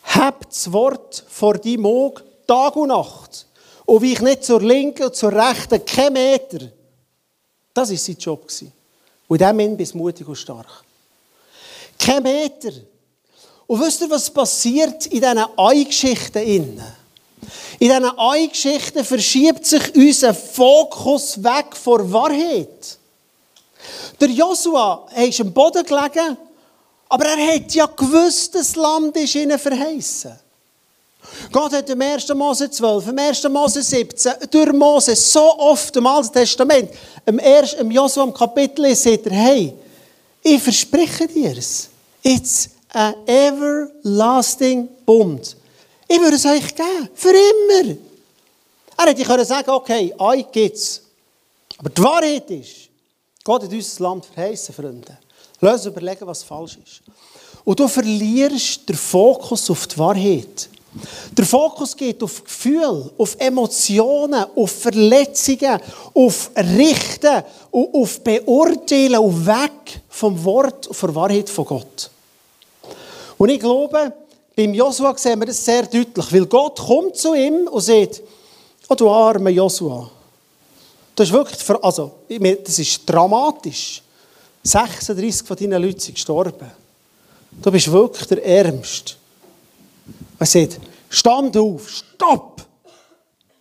Hab 0.04 0.48
das 0.48 0.72
Wort 0.72 1.24
vor 1.28 1.58
deinem 1.58 1.88
Auge 1.88 2.22
Tag 2.46 2.76
und 2.76 2.90
Nacht. 2.90 3.48
Und 3.86 4.04
wie 4.04 4.14
ich 4.14 4.22
nicht 4.22 4.44
zur 4.44 4.62
linken 4.62 5.06
und 5.06 5.16
zur 5.16 5.34
rechten, 5.34 5.84
kein 5.84 6.14
Meter. 6.14 6.68
Das 7.74 7.90
war 7.90 7.98
sein 7.98 8.18
Job. 8.20 8.48
Und 9.28 9.42
in 9.42 9.48
diesem 9.48 9.58
Moment 9.58 9.78
bist 9.78 9.94
du 9.94 9.98
mutig 9.98 10.28
und 10.28 10.36
stark. 10.36 10.83
Kein 12.04 12.24
Meter. 12.24 12.72
Und 13.66 13.80
wisst 13.80 14.02
ihr, 14.02 14.10
was 14.10 14.30
passiert 14.30 15.06
in 15.08 15.22
diesen 15.22 15.46
Ei-Geschichten? 15.58 16.40
In 16.40 16.82
diesen 17.80 18.20
Ei-Geschichten 18.20 19.06
verschiebt 19.06 19.66
sich 19.66 19.96
unser 19.96 20.34
Fokus 20.34 21.42
weg 21.42 21.76
von 21.82 22.12
Wahrheit. 22.12 22.98
Der 24.20 24.30
Josua 24.30 25.08
ist 25.16 25.40
am 25.40 25.54
Boden 25.54 25.86
gelegen, 25.86 26.38
aber 27.08 27.26
er 27.26 27.56
hat 27.56 27.74
ja 27.74 27.86
gewusst, 27.86 28.54
das 28.54 28.76
Land 28.76 29.16
ist 29.16 29.36
ihnen 29.36 29.58
verheißen. 29.58 30.34
Gott 31.52 31.72
hat 31.72 31.90
im 31.90 32.02
1. 32.02 32.28
Mose 32.34 32.70
12, 32.70 33.08
im 33.08 33.18
1. 33.18 33.44
Mose 33.50 33.82
17, 33.82 34.34
durch 34.52 34.74
Mose 34.74 35.16
so 35.16 35.58
oft 35.58 35.96
im 35.96 36.06
Alten 36.06 36.34
Testament, 36.34 36.92
im, 37.26 37.40
1, 37.40 37.74
im 37.74 37.92
Josua 37.92 38.26
im 38.26 38.34
Kapitel 38.34 38.94
sagt 38.94 39.26
er, 39.28 39.32
hey, 39.32 39.74
ich 40.42 40.62
verspreche 40.62 41.28
dir 41.28 41.58
es. 41.58 41.90
It's 42.24 42.70
an 42.90 43.16
everlasting 43.28 44.88
Bund. 45.06 45.58
Ich 46.08 46.20
würde 46.20 46.36
es 46.36 46.46
euch 46.46 46.74
geben, 46.74 47.10
für 47.14 47.30
immer. 47.30 47.98
Er 48.98 49.06
hätte 49.08 49.24
können 49.24 49.46
sagen, 49.46 49.70
okay, 49.70 50.14
euch 50.18 50.52
gibt's. 50.52 51.02
Aber 51.78 51.90
die 51.90 52.02
Wahrheit 52.02 52.50
ist, 52.52 52.90
Gott 53.44 53.64
hat 53.64 53.72
uns 53.72 53.90
das 53.90 54.00
Land 54.00 54.26
verheißen, 54.26 54.74
Freunde. 54.74 55.18
Lass 55.60 55.86
uns 55.86 55.86
überlegen, 55.88 56.26
was 56.26 56.44
falsch 56.44 56.78
ist. 56.84 57.02
Und 57.66 57.80
du 57.80 57.88
verlierst 57.88 58.88
den 58.88 58.96
Fokus 58.96 59.70
auf 59.70 59.88
die 59.88 59.98
Wahrheit. 59.98 60.70
Der 61.32 61.46
Fokus 61.46 61.98
geht 61.98 62.22
auf 62.22 62.44
Gefühl, 62.44 63.12
auf 63.18 63.36
Emotionen, 63.40 64.46
auf 64.56 64.72
Verletzungen, 64.72 65.80
auf 66.14 66.52
Richten, 66.56 67.44
auf 67.72 68.24
Beurteilen, 68.24 69.16
auf 69.16 69.46
weg 69.46 70.02
vom 70.10 70.44
Wort 70.44 70.88
und 70.88 71.02
der 71.02 71.16
Wahrheit 71.16 71.50
von 71.50 71.66
Gott. 71.66 72.12
Und 73.38 73.50
ich 73.50 73.60
glaube, 73.60 74.14
beim 74.56 74.74
Josua 74.74 75.18
sehen 75.18 75.40
wir 75.40 75.48
das 75.48 75.64
sehr 75.64 75.84
deutlich, 75.84 76.32
weil 76.32 76.46
Gott 76.46 76.80
kommt 76.80 77.16
zu 77.16 77.34
ihm 77.34 77.68
und 77.68 77.82
sagt, 77.82 78.22
oh 78.88 78.96
du 78.96 79.10
armer 79.10 79.50
Josua, 79.50 80.10
Das 81.16 81.28
ist 81.28 81.34
wirklich, 81.34 81.70
also, 81.82 82.12
das 82.28 82.80
ist 82.80 83.02
dramatisch. 83.06 84.02
36 84.64 85.46
von 85.46 85.58
deinen 85.58 85.82
Leuten 85.82 86.00
sind 86.00 86.16
gestorben. 86.16 86.72
Du 87.62 87.72
bist 87.72 87.92
wirklich 87.92 88.28
der 88.28 88.44
Ärmste. 88.44 89.14
Er 90.40 90.46
sagt, 90.46 90.80
stand 91.10 91.56
auf, 91.58 91.90
stopp! 91.90 92.66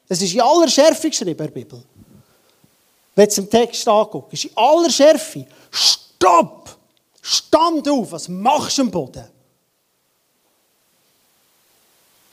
Das 0.08 0.20
ist 0.20 0.34
in 0.34 0.40
aller 0.40 0.68
Schärfe 0.68 1.08
geschrieben 1.08 1.30
in 1.30 1.36
der 1.36 1.52
Bibel. 1.52 1.82
Wenn 3.14 3.28
du 3.28 3.34
den 3.34 3.50
Text 3.50 3.86
anguckst, 3.86 4.32
ist 4.32 4.44
in 4.44 4.56
aller 4.56 4.90
Schärfe, 4.90 5.46
stopp! 5.70 6.76
Stand 7.20 7.88
auf, 7.88 8.12
was 8.12 8.28
machst 8.28 8.78
du 8.78 8.82
am 8.82 8.90
Boden? 8.90 9.24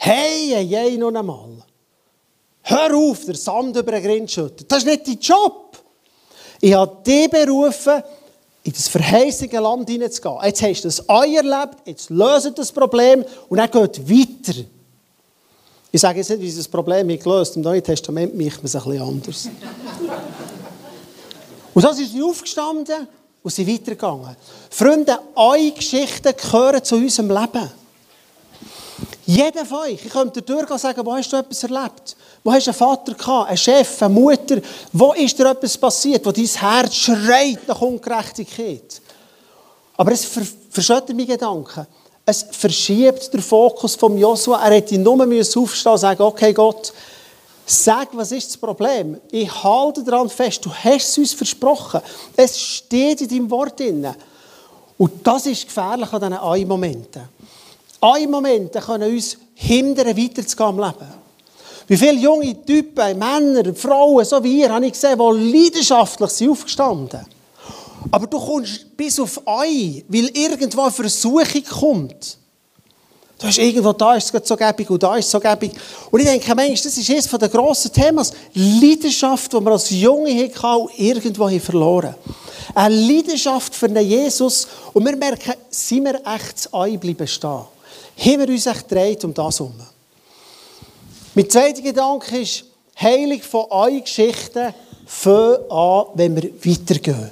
Hey, 0.02 0.52
hey, 0.54 0.66
hey, 0.66 0.98
noch 0.98 1.14
einmal. 1.14 1.62
Hör 2.62 2.96
auf, 2.96 3.26
der 3.26 3.36
Sand 3.36 3.76
über 3.76 3.92
den 3.92 4.02
Grind 4.02 4.32
schütten. 4.32 4.66
Das 4.66 4.80
ist 4.80 4.86
nicht 4.86 5.06
dein 5.06 5.20
Job. 5.20 5.78
Ich 6.62 6.74
habe 6.74 7.04
dich 7.06 7.30
berufen, 7.30 8.02
in 8.64 8.72
das 8.72 8.88
verheißene 8.88 9.60
Land 9.60 9.90
hineinzugehen. 9.90 10.38
Jetzt 10.44 10.62
hast 10.62 10.84
du 10.84 10.88
das 10.88 11.10
Ei 11.10 11.36
erlebt, 11.36 11.86
jetzt 11.86 12.10
löst 12.10 12.58
das 12.58 12.72
Problem 12.72 13.26
und 13.50 13.58
dann 13.58 13.70
geht 13.70 14.10
weiter. 14.10 14.60
Ich 15.92 16.00
sage 16.00 16.20
jetzt 16.20 16.30
nicht, 16.30 16.42
wie 16.42 16.56
das 16.56 16.68
Problem 16.68 17.08
gelöst 17.08 17.58
Im 17.58 17.64
Neuen 17.64 17.84
Testament 17.84 18.38
macht 18.38 18.58
man 18.58 18.66
es 18.66 18.76
ein 18.76 18.84
bisschen 18.84 19.02
anders. 19.02 19.50
und 21.74 21.82
so 21.82 21.92
sind 21.92 22.10
sie 22.10 22.24
aufgestanden 22.24 23.08
und 23.44 23.52
sind 23.52 23.68
weitergegangen. 23.68 24.36
Freunde, 24.70 25.20
eure 25.36 25.72
Geschichten 25.72 26.34
gehören 26.38 26.84
zu 26.84 26.96
unserem 26.96 27.30
Leben. 27.30 27.70
Jeder 29.30 29.64
von 29.64 29.82
euch, 29.82 30.04
ich 30.04 30.12
könnte 30.12 30.42
durchgehen 30.42 30.72
und 30.72 30.80
sagen, 30.80 31.06
wo 31.06 31.14
hast 31.14 31.32
du 31.32 31.38
etwas 31.38 31.62
erlebt? 31.62 32.18
Wo 32.44 32.52
hast 32.52 32.66
du 32.66 32.72
einen 32.72 32.78
Vater 32.80 33.14
gehabt, 33.14 33.50
einen 33.50 33.58
Chef, 33.58 34.02
eine 34.02 34.12
Mutter? 34.12 34.60
Wo 34.92 35.14
ist 35.14 35.38
dir 35.38 35.52
etwas 35.52 35.78
passiert, 35.78 36.26
wo 36.26 36.32
dein 36.32 36.46
Herz 36.46 36.96
schreit 36.96 37.60
nach 37.68 37.80
Ungerechtigkeit? 37.80 39.00
Aber 39.98 40.12
es 40.14 40.26
ver 40.26 40.42
verschüttet 40.72 41.16
meine 41.16 41.28
Gedanken. 41.28 41.86
Es 42.26 42.44
verschiebt 42.50 43.32
den 43.32 43.44
Fokus 43.44 43.96
vom 43.96 44.18
Joshua. 44.18 44.66
Er 44.66 44.74
hätte 44.74 44.98
nur 44.98 45.22
aufstehen 45.22 45.92
und 45.92 45.98
sagen, 46.00 46.24
okay 46.24 46.52
Gott, 46.52 46.92
sag, 47.68 48.08
was 48.14 48.32
ist 48.32 48.50
das 48.50 48.58
Problem? 48.58 49.22
Ich 49.30 49.64
halte 49.64 50.04
daran 50.04 50.32
fest, 50.32 50.66
du 50.66 50.74
hast 50.74 51.08
es 51.08 51.18
uns 51.20 51.34
versprochen. 51.34 52.02
Es 52.36 52.60
steht 52.60 53.22
in 53.22 53.28
deinem 53.28 53.52
Wort 53.52 53.80
drin. 53.80 54.08
Und 54.98 55.12
das 55.22 55.46
ist 55.46 55.68
gefährlich 55.68 56.12
an 56.12 56.20
diesen 56.20 56.34
Ein-Momenten. 58.02 58.80
Ein-Momente 58.80 58.80
können 58.80 59.14
uns 59.14 59.38
hindern, 59.56 60.18
weiterzugehen 60.18 60.70
im 60.70 60.80
Leben. 60.80 61.20
Wie 61.88 61.98
viele 61.98 62.20
junge 62.20 62.66
Typen, 62.66 63.18
Männer, 63.18 63.74
Frauen, 63.74 64.24
so 64.24 64.44
wie 64.44 64.62
ihr, 64.62 64.72
habe 64.72 64.86
ich 64.86 64.94
gesehen, 64.94 65.18
die 65.18 65.52
leidenschaftlich 65.52 66.30
sind 66.30 66.52
aufgestanden. 66.52 67.26
Aber 68.12 68.28
du 68.28 68.40
kommst 68.40 68.96
bis 68.96 69.20
auf 69.20 69.42
ein, 69.48 70.04
weil 70.08 70.30
irgendwo 70.34 70.82
eine 70.82 70.92
Versuchung 70.92 71.64
kommt. 71.68 72.38
Du 73.40 73.48
hast 73.48 73.58
irgendwo, 73.58 73.94
da 73.94 74.16
ist 74.16 74.34
es 74.34 74.48
so 74.48 74.56
gäbig 74.56 74.90
und 74.90 75.02
da 75.02 75.16
ist 75.16 75.26
es 75.26 75.32
so 75.32 75.40
gäbig. 75.40 75.72
Und 76.12 76.20
ich 76.20 76.28
denke, 76.28 76.54
Mensch, 76.54 76.82
das 76.84 76.98
ist 76.98 77.10
eines 77.10 77.28
der 77.28 77.50
grossen 77.50 77.92
Themen. 77.92 78.26
Leidenschaft, 78.54 79.52
die 79.52 79.60
wir 79.60 79.72
als 79.72 79.90
Junge 79.90 80.52
hatten 80.62 80.90
irgendwo 80.98 81.50
verloren 81.60 82.16
Eine 82.76 82.96
Leidenschaft 82.96 83.74
für 83.74 83.88
einen 83.88 84.06
Jesus. 84.06 84.68
Und 84.94 85.06
wir 85.06 85.16
merken, 85.16 85.54
sind 85.70 86.04
wir 86.04 86.16
echt 86.16 86.54
das 86.56 86.74
Ei 86.74 86.98
bleiben 86.98 87.28
stehen 87.28 87.79
haben 88.20 88.40
wir 88.40 88.50
uns 88.50 88.66
gedreht 88.66 89.24
um 89.24 89.34
das 89.34 89.60
herum. 89.60 89.76
Mein 91.36 91.50
zweiter 91.50 91.82
Gedanke 91.82 92.40
ist, 92.40 92.66
Heilig 93.02 93.44
von 93.44 93.66
euren 93.70 94.04
Geschichten 94.04 94.74
fängt 95.06 95.72
an, 95.72 96.06
wenn 96.16 96.36
wir 96.36 96.52
weitergehen. 96.66 97.32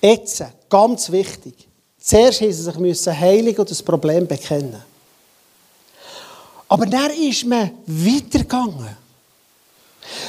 Jetzt, 0.00 0.42
ganz 0.70 1.12
wichtig. 1.12 1.68
Zuerst 2.00 2.40
müssen 2.40 2.78
sie 2.78 2.94
sich 2.94 3.12
heilig 3.12 3.58
und 3.58 3.70
das 3.70 3.82
Problem 3.82 4.26
bekennen. 4.26 4.82
Aber 6.68 6.86
dann 6.86 7.10
ist 7.10 7.44
man 7.44 7.70
weitergegangen. 7.86 8.96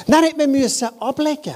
Dann 0.08 0.26
hat 0.26 0.38
man 0.38 0.54
ablegen. 1.00 1.56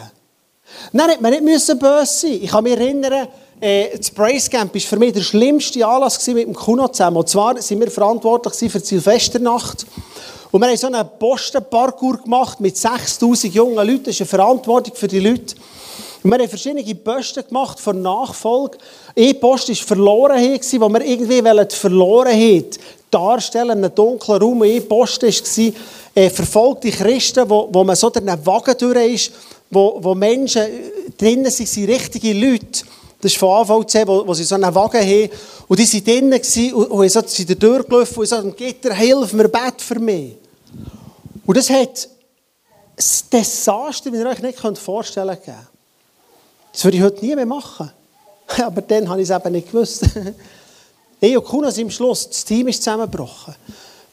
Dann 0.94 1.12
hat 1.12 1.22
man 1.22 1.44
nicht 1.44 1.80
böse 1.80 2.06
sein. 2.06 2.40
Ich 2.42 2.50
kann 2.50 2.64
mich 2.64 2.74
erinnern, 2.74 3.28
äh, 3.60 3.98
das 3.98 4.12
Praise 4.12 4.50
Camp 4.50 4.74
war 4.74 4.82
für 4.82 4.98
mich 4.98 5.14
der 5.14 5.22
schlimmste 5.22 5.86
Anlass 5.86 6.26
mit 6.28 6.48
dem 6.48 6.54
Kuno 6.54 6.88
zusammen. 6.88 7.18
Und 7.18 7.30
zwar 7.30 7.56
waren 7.56 7.80
wir 7.80 7.92
verantwortlich 7.92 8.72
für 8.72 8.80
die 8.80 8.86
Silvesternacht. 8.86 9.86
Und 10.52 10.62
wir 10.62 10.68
haben 10.68 10.78
so 10.78 10.88
einen 10.88 11.06
Postenparcours 11.20 12.24
gemacht 12.24 12.60
mit 12.60 12.78
6000 12.78 13.54
jungen 13.54 13.76
Leuten. 13.76 14.06
Das 14.06 14.16
ist 14.16 14.22
eine 14.22 14.28
Verantwortung 14.28 14.96
für 14.96 15.08
die 15.08 15.20
Leute. 15.20 15.56
Und 16.24 16.32
wir 16.32 16.40
haben 16.40 16.50
verschiedene 16.50 16.96
Posten 16.96 17.46
gemacht 17.48 17.80
von 17.80 18.02
Nachfolge. 18.02 18.78
Eine 19.16 19.34
Post 19.34 19.70
war 19.70 19.76
verloren, 19.76 20.38
wo 20.40 20.90
wir 20.90 21.02
irgendwie 21.02 21.42
die 21.42 21.76
Verlorenheit 21.76 22.80
darstellen 23.10 23.78
in 23.78 23.86
einem 23.86 23.96
dunklen 23.96 24.42
Raum. 24.42 24.62
Eine 24.62 24.82
Post 24.82 25.24
war 25.24 25.74
äh, 26.16 26.30
verfolgte 26.30 26.92
Christen, 26.92 27.50
wo, 27.50 27.70
wo 27.72 27.84
man 27.84 27.96
so 27.96 28.10
durch 28.10 28.28
einen 28.28 28.46
Wagen 28.46 28.76
durch 28.78 29.14
ist, 29.14 29.32
wo, 29.70 29.98
wo 30.02 30.16
Menschen 30.16 30.64
drinnen 31.18 31.52
sind, 31.52 31.68
sind 31.70 31.90
richtige 31.90 32.34
Leute. 32.34 32.84
Das 33.20 33.32
ist 33.32 33.40
von 33.40 33.50
AVC, 33.50 34.08
wo, 34.08 34.28
wo 34.28 34.34
sie 34.34 34.44
so 34.44 34.56
einen 34.56 34.74
Wagen 34.74 35.02
haben. 35.02 35.30
Und 35.68 35.80
die 35.80 35.94
waren 35.94 36.04
drinnen 36.04 36.74
und, 36.74 36.86
und 36.86 37.10
so, 37.10 37.22
sind 37.26 37.64
durchgelaufen 37.64 38.18
und 38.18 38.22
gesagt, 38.22 38.58
Gitter, 38.58 38.94
hilf 38.94 39.34
mir, 39.34 39.48
bett 39.48 39.82
für 39.82 40.00
mich. 40.00 40.36
Und 41.46 41.58
das 41.58 41.70
hat 41.70 42.08
ein 42.98 43.30
Desaster, 43.32 44.12
wie 44.12 44.18
ihr 44.18 44.28
euch 44.28 44.42
nicht 44.42 44.60
vorstellen 44.78 45.38
könnt. 45.44 45.58
Das 46.72 46.84
würde 46.84 46.98
ich 46.98 47.04
heute 47.04 47.26
nie 47.26 47.36
mehr 47.36 47.46
machen. 47.46 47.92
Aber 48.64 48.82
dann 48.82 49.10
habe 49.10 49.22
ich 49.22 49.30
es 49.30 49.36
eben 49.36 49.52
nicht 49.52 49.72
gewusst. 49.72 50.04
ich 51.20 51.38
und 51.38 51.44
Kuna 51.44 51.72
sind 51.72 51.86
am 51.86 51.92
Schluss, 51.92 52.30
das 52.30 52.46
Team 52.46 52.68
ist 52.68 52.84
zusammengebrochen. 52.84 53.56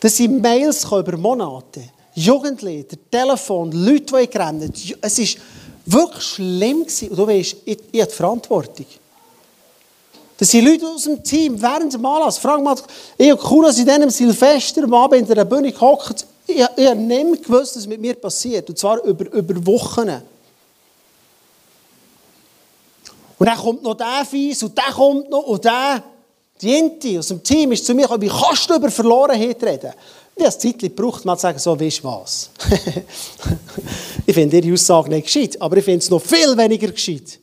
Das 0.01 0.17
sind 0.17 0.41
Mails 0.41 0.85
über 0.85 1.17
Monate. 1.17 1.83
Jugendliche, 2.15 2.97
Telefon, 3.11 3.73
Leute, 3.73 4.17
die 4.21 4.31
gerannt 4.31 4.73
Es 5.01 5.19
war 5.19 5.43
wirklich 5.87 6.25
schlimm. 6.25 6.83
Gewesen. 6.83 7.09
Und 7.09 7.19
du 7.19 7.27
weißt, 7.27 7.57
ich, 7.65 7.79
ich 7.93 8.01
habe 8.01 8.11
die 8.11 8.17
Verantwortung. 8.17 8.87
Das 10.37 10.51
sind 10.51 10.65
Leute 10.65 10.87
aus 10.87 11.05
dem 11.05 11.23
Team 11.23 11.61
während 11.61 11.93
dem 11.93 12.05
Anlass. 12.05 12.39
Frag 12.39 12.63
mal, 12.63 12.77
ich 13.17 13.33
und 13.33 13.41
Kuna 13.41 13.73
sind 13.73 13.89
dann 13.89 14.03
am 14.03 14.11
Silvester 14.11 14.83
am 14.83 14.95
Abend 14.95 15.29
in 15.29 15.35
der 15.35 15.45
Bühne 15.45 15.71
gehockt. 15.71 16.27
Ich, 16.47 16.57
ich 16.57 16.87
habe 16.87 16.97
nicht 16.97 17.25
mehr 17.25 17.37
gewusst, 17.37 17.77
was 17.77 17.87
mit 17.87 18.01
mir 18.01 18.15
passiert. 18.15 18.69
Und 18.69 18.79
zwar 18.79 19.03
über, 19.05 19.31
über 19.33 19.67
Wochen. 19.67 20.23
Und 23.39 23.47
dann 23.47 23.59
kommt 23.59 23.83
noch 23.83 23.95
der 23.95 24.25
Fies 24.29 24.63
und 24.63 24.77
der 24.77 24.93
kommt 24.93 25.31
noch 25.31 25.45
und 25.45 25.65
der. 25.65 26.03
Die 26.61 26.79
Inti 26.79 27.19
aus 27.19 27.29
dem 27.29 27.43
Team 27.43 27.73
ist 27.73 27.85
zu 27.85 27.95
mir 27.95 28.03
gekommen, 28.03 28.23
wie 28.23 28.29
kannst 28.29 28.71
du 28.71 28.77
über 28.77 28.91
Verlorenheit 28.91 29.63
reden? 29.63 29.93
Ich 30.37 30.45
habe 30.45 30.59
Zeit 30.59 30.79
gebraucht, 30.79 31.25
mal 31.25 31.37
zu 31.37 31.43
sagen, 31.43 31.59
so, 31.59 31.79
weißt 31.79 32.01
du 32.01 32.05
was? 32.05 32.51
ich 34.27 34.35
finde 34.35 34.59
Ihre 34.59 34.75
Aussage 34.75 35.09
nicht 35.09 35.27
gescheit, 35.27 35.61
aber 35.61 35.77
ich 35.77 35.85
finde 35.85 36.01
es 36.01 36.11
noch 36.11 36.21
viel 36.21 36.57
weniger 36.57 36.89
gescheit 36.89 37.39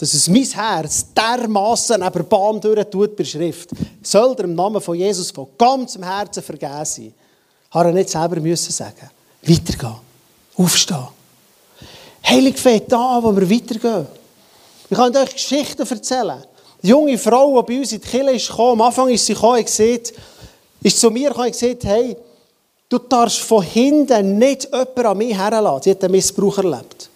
dass 0.00 0.14
es 0.14 0.28
mein 0.28 0.44
Herz 0.44 1.12
dermassen 1.14 2.00
neben 2.00 2.26
Bahn 2.26 2.58
durch 2.58 2.86
tut 2.86 3.14
bei 3.14 3.22
Schrift, 3.22 3.68
soll 4.02 4.34
dir 4.34 4.44
im 4.44 4.54
Namen 4.54 4.80
von 4.80 4.96
Jesus 4.96 5.30
von 5.30 5.48
ganzem 5.58 6.02
Herzen 6.02 6.42
vergeben 6.42 6.86
sein. 6.86 7.12
Hat 7.70 7.84
er 7.84 7.92
nicht 7.92 8.08
selber 8.08 8.40
müssen 8.40 8.72
sagen. 8.72 9.10
Weitergehen. 9.42 9.96
Aufstehen. 10.56 11.06
Heilig 12.26 12.56
fängt 12.58 12.90
an, 12.94 13.22
wo 13.22 13.36
wir 13.36 13.50
weitergehen. 13.50 14.06
Ich 14.88 14.96
kann 14.96 15.14
euch 15.14 15.34
Geschichten 15.34 15.86
erzählen. 15.86 16.44
Die 16.82 16.88
junge 16.88 17.18
Frau, 17.18 17.60
die 17.60 17.72
bei 17.74 17.78
uns 17.80 17.92
in 17.92 18.00
die 18.00 18.08
Kirche 18.08 18.30
ist 18.30 18.50
am 18.58 18.80
Anfang 18.80 19.10
ist 19.10 19.26
sie 19.26 19.34
gekommen, 19.34 19.62
gesagt, 19.62 20.14
ist 20.82 20.98
zu 20.98 21.10
mir 21.10 21.28
gekommen 21.28 21.46
und 21.46 21.52
gesagt, 21.52 21.84
hey, 21.84 22.16
du 22.88 22.98
darfst 22.98 23.40
von 23.40 23.62
hinten 23.62 24.38
nicht 24.38 24.64
jemanden 24.64 25.06
an 25.06 25.18
mich 25.18 25.36
herlassen. 25.36 25.82
Sie 25.84 25.90
hat 25.90 26.04
einen 26.04 26.12
Missbrauch 26.12 26.58
erlebt. 26.58 27.08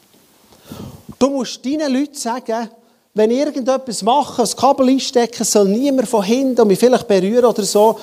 Du 1.18 1.30
musst 1.30 1.64
deinen 1.64 1.92
Leuten 1.92 2.14
sagen, 2.14 2.68
wenn 3.14 3.30
ich 3.30 3.38
irgendetwas 3.38 4.02
mache, 4.02 4.42
das 4.42 4.56
Kabel 4.56 4.88
einstecken, 4.88 5.44
soll 5.44 5.68
niemand 5.68 6.08
von 6.08 6.22
hinten 6.22 6.66
mich 6.66 6.78
vielleicht 6.78 7.06
berühren 7.06 7.44
oder 7.44 7.62
so. 7.62 7.98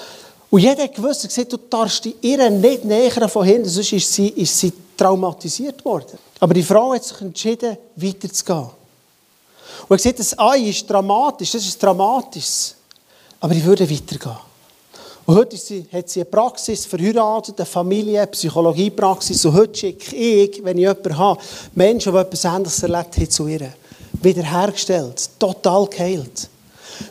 Und 0.50 0.62
jeder 0.62 0.84
hat 0.84 0.96
gewusst, 0.96 1.28
gesagt, 1.28 1.52
du 1.52 1.58
darfst 1.58 2.06
die 2.06 2.16
ihr 2.22 2.50
nicht 2.50 2.86
näher 2.86 3.30
von 3.30 3.46
hinten, 3.46 3.70
sonst 3.70 3.94
ist 3.94 4.14
sie, 4.14 4.30
ist 4.30 4.58
sie 4.58 4.72
traumatisiert 4.98 5.84
worden. 5.84 6.18
Aber 6.40 6.54
die 6.54 6.64
Frau 6.64 6.94
hat 6.94 7.04
sich 7.04 7.20
entschieden, 7.22 7.78
weiterzugehen. 7.96 8.70
Und 9.88 9.98
ich 9.98 10.04
gesagt, 10.04 10.20
das 10.20 10.40
Ei 10.40 10.70
ist 10.70 10.90
dramatisch, 10.90 11.52
das 11.52 11.66
ist 11.66 11.82
dramatisch. 11.82 12.74
Aber 13.40 13.54
ich 13.54 13.64
würde 13.64 13.90
weitergehen. 13.90 14.51
Und 15.32 15.38
heute 15.38 15.56
sie, 15.56 15.86
hat 15.94 16.10
sie 16.10 16.20
eine 16.20 16.26
Praxis, 16.26 16.86
verheiratet, 16.86 17.58
eine 17.58 17.66
Familie, 17.66 18.20
eine 18.20 18.28
Psychologiepraxis. 18.28 19.46
Und 19.46 19.54
heute 19.54 19.80
schicke 19.80 20.14
ich, 20.14 20.62
wenn 20.62 20.78
ich 20.78 20.82
jemanden 20.82 21.18
habe, 21.18 21.40
Menschen, 21.74 22.12
die 22.12 22.18
etwas 22.18 22.44
Ähnliches 22.44 22.84
erlebt 22.84 23.16
haben, 23.16 23.30
zu 23.30 23.48
ihr. 23.48 23.72
Wiederhergestellt, 24.22 25.30
total 25.40 25.88
geheilt. 25.88 26.50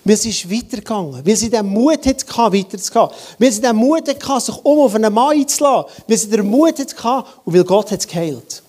Weil 0.04 0.16
sie 0.18 0.28
ist 0.28 0.50
weitergegangen. 0.50 1.24
Weil 1.24 1.34
sie 1.34 1.48
den 1.48 1.64
Mut 1.64 2.04
hatte, 2.04 2.36
weiterzugehen. 2.36 3.08
Weil 3.38 3.52
sie 3.52 3.62
den 3.62 3.76
Mut 3.76 4.06
hatte, 4.06 4.40
sich 4.44 4.64
um 4.66 4.80
auf 4.80 4.94
einen 4.94 5.14
Mann 5.14 5.38
einzulassen. 5.38 5.90
Weil 6.06 6.18
sie 6.18 6.28
den 6.28 6.46
Mut 6.46 6.78
hatte 6.78 7.24
und 7.46 7.54
weil 7.54 7.64
Gott 7.64 7.90
hat 7.90 8.06
geheilt. 8.06 8.62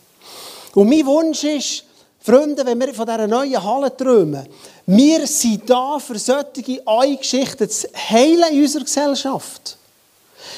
Und 0.76 0.90
mein 0.90 1.06
Wunsch 1.06 1.44
ist, 1.44 1.84
Freunde, 2.24 2.64
wenn 2.66 2.80
wir 2.80 2.94
von 2.94 3.06
dieser 3.06 3.28
neuen 3.28 3.64
Halle 3.64 3.96
träumen, 3.96 4.46
wir 4.86 5.26
sind 5.26 5.68
da 5.68 5.98
für 5.98 6.20
solche 6.20 6.82
Ei-Geschichten 6.86 7.68
zu 7.68 7.88
heilen 8.10 8.54
in 8.54 8.62
unserer 8.62 8.84
Gesellschaft. 8.84 9.78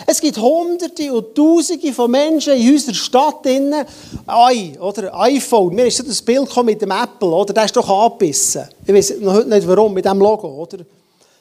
Es 0.05 0.19
gibt 0.19 0.37
Hunderte 0.37 1.13
und 1.13 1.35
Tausende 1.35 1.93
von 1.93 2.11
Menschen 2.11 2.53
in 2.53 2.73
unserer 2.73 2.95
Stadt 2.95 3.45
drinnen. 3.45 3.85
Ei, 4.25 4.73
oder 4.79 5.17
iPhone. 5.19 5.75
Mir 5.75 5.85
ist 5.85 5.97
so 5.97 6.03
das 6.03 6.21
Bild 6.21 6.49
mit 6.63 6.81
dem 6.81 6.91
Apple, 6.91 7.29
oder? 7.29 7.53
Der 7.53 7.65
ist 7.65 7.75
doch 7.75 7.87
angebissen. 7.87 8.67
Ich 8.85 8.93
weiß 8.93 9.13
noch 9.21 9.33
heute 9.33 9.49
nicht 9.49 9.67
warum, 9.67 9.93
mit 9.93 10.03
diesem 10.03 10.19
Logo, 10.19 10.47
oder? 10.47 10.79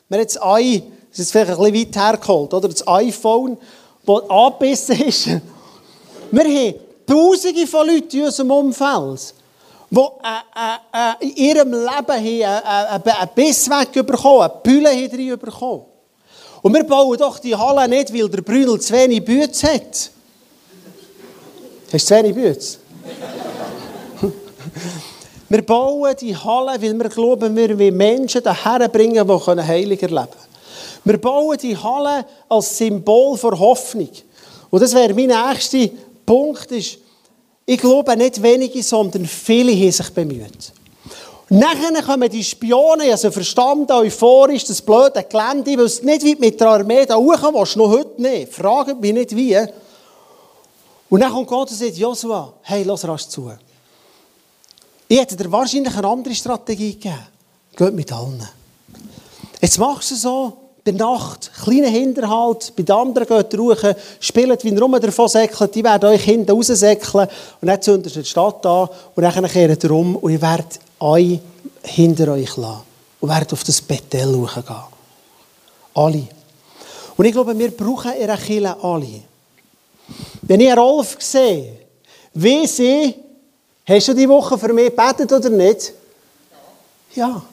Wir 0.09 0.19
haben 0.19 0.25
das 0.25 0.43
Ei, 0.43 0.83
das 1.11 1.21
ist 1.21 1.33
vielleicht 1.33 1.51
ein 1.51 1.57
bisschen 1.59 1.75
weit 1.75 1.97
hergeholt, 1.97 2.55
oder? 2.55 2.69
Das 2.69 2.87
iPhone, 2.87 3.57
das 4.07 4.31
angebissen 4.31 5.01
ist. 5.01 5.27
Wir 6.31 6.45
haben 6.45 6.75
Tausende 7.07 7.67
von 7.67 7.87
Leuten 7.87 8.17
in 8.17 8.25
unserem 8.25 8.51
Umfeld, 8.51 9.35
die 9.95 9.99
äh, 9.99 11.21
äh, 11.21 11.27
äh, 11.27 11.29
in 11.29 11.37
ihrem 11.37 11.73
Leben 11.73 12.11
einen 12.11 13.29
Biss 13.35 13.69
wegbekommen, 13.69 14.51
eine 14.65 15.09
drin 15.09 15.39
bekommen. 15.39 15.83
Und 16.63 16.75
wir 16.75 16.85
bauen 16.85 17.19
doch 17.19 17.39
die 17.39 17.55
Halle 17.55 17.87
nicht, 17.89 18.13
weil 18.15 18.29
der 18.29 18.41
Brünnel 18.41 18.81
zu 18.81 18.95
wenig 18.95 19.23
Bütze 19.23 19.67
hat. 19.75 20.11
Hast 21.93 21.93
du 21.93 21.99
zu 21.99 22.15
wenig 22.15 22.35
Bütze? 22.35 22.79
wir 25.51 25.63
bauen 25.63 26.17
die 26.19 26.35
Halle, 26.35 26.81
weil 26.81 26.99
wir 26.99 27.09
glauben, 27.11 27.55
wir 27.55 27.79
wollen 27.79 27.97
Menschen 27.97 28.43
daher 28.43 28.89
bringen, 28.89 29.27
die 29.27 29.63
heiliger 29.63 30.09
leben 30.09 30.17
können. 30.17 30.53
Wir 31.05 31.19
bauen 31.19 31.59
die 31.59 31.77
Halle 31.77 32.25
als 32.49 32.79
Symbol 32.79 33.37
für 33.37 33.59
Hoffnung. 33.59 34.09
Und 34.71 34.83
das 34.83 34.95
wäre 34.95 35.13
mein 35.13 35.27
nächster 35.27 35.89
Punkt. 36.25 36.73
Ist, 36.73 37.02
ich 37.65 37.79
glaube, 37.79 38.17
nicht 38.17 38.43
wenige, 38.43 38.83
sondern 38.83 39.27
viele 39.27 39.73
haben 39.73 39.93
sich 39.93 40.11
bemüht. 40.11 40.73
Nachher 41.49 42.03
kommen 42.03 42.31
die 42.31 42.43
Spione, 42.43 43.11
also 43.11 43.31
verstanden, 43.31 43.93
euphorisch, 43.93 44.65
das 44.65 44.81
blöde 44.81 45.23
Gelände, 45.23 45.77
weil 45.77 45.85
es 45.85 46.03
nicht 46.03 46.25
wie 46.25 46.35
mit 46.35 46.59
der 46.59 46.69
Armee 46.69 47.05
da 47.05 47.17
hoch 47.17 47.53
willst, 47.53 47.77
noch 47.77 47.91
heute 47.91 48.23
nicht. 48.23 48.55
Fragen 48.55 48.99
mich 49.01 49.13
nicht 49.13 49.37
wie. 49.37 49.59
Und 51.11 51.21
dann 51.21 51.31
kommt 51.31 51.49
Gott 51.49 51.71
und 51.71 51.77
sagt, 51.77 51.99
Joshua, 51.99 52.55
hey, 52.63 52.85
lass 52.85 53.07
rasch 53.07 53.27
zu. 53.29 53.53
Ich 55.09 55.21
hätte 55.21 55.37
dir 55.37 55.53
wahrscheinlich 55.53 55.95
eine 55.95 56.09
andere 56.09 56.35
Strategie 56.35 56.95
gegeben. 56.95 57.19
Geht 57.77 57.93
mit 57.93 58.11
allen. 58.11 58.49
Jetzt 59.61 59.79
machst 59.79 60.11
du 60.11 60.15
so, 60.15 60.57
bei 60.85 60.93
Nacht, 60.93 61.51
kleiner 61.63 61.89
Hinterhalt, 61.89 62.73
bei 62.77 62.83
den 62.83 62.95
anderen 62.95 63.27
geht 63.27 63.59
ruhen, 63.59 63.95
spielt, 64.19 64.65
wie 64.65 64.71
ihr 64.71 64.81
rum 64.81 64.99
davon 65.01 65.29
säckelt, 65.29 65.75
die 65.75 65.85
werden 65.85 66.11
euch 66.11 66.25
hinten 66.25 66.51
raussäckeln 66.51 67.29
und 67.61 67.69
dann 67.69 67.81
zündet 67.81 68.17
ihr 68.17 68.23
die 68.23 68.29
Stadt 68.29 68.67
an 68.67 68.89
und 69.15 69.23
dann 69.23 69.49
kehrt 69.49 69.85
ihr 69.85 69.91
um 69.93 70.17
und 70.17 70.33
ihr 70.33 70.43
werdet 70.43 70.81
euch 70.99 71.39
hinter 71.83 72.33
euch 72.33 72.57
lassen 72.57 72.83
und 73.21 73.29
werdet 73.29 73.53
auf 73.53 73.63
das 73.63 73.81
Bethel 73.81 74.33
gehen. 74.33 74.77
Alle. 75.95 76.29
Und 77.17 77.25
ich 77.25 77.33
glaube, 77.33 77.57
wir 77.57 77.71
brauchen 77.71 78.13
in 78.15 78.27
Kirche 78.27 78.77
alle. 78.83 79.23
Wenn 80.43 80.61
ich 80.61 80.77
Rolf 80.77 81.17
sehe, 81.21 81.79
wie 82.35 82.67
sie, 82.67 83.15
hast 83.87 84.09
du 84.09 84.15
die 84.15 84.29
Woche 84.29 84.59
für 84.59 84.73
mich 84.73 84.91
gebetet 84.91 85.33
oder 85.33 85.51
nicht? 85.51 85.93
Ja. 87.15 87.37
Ich 87.37 87.52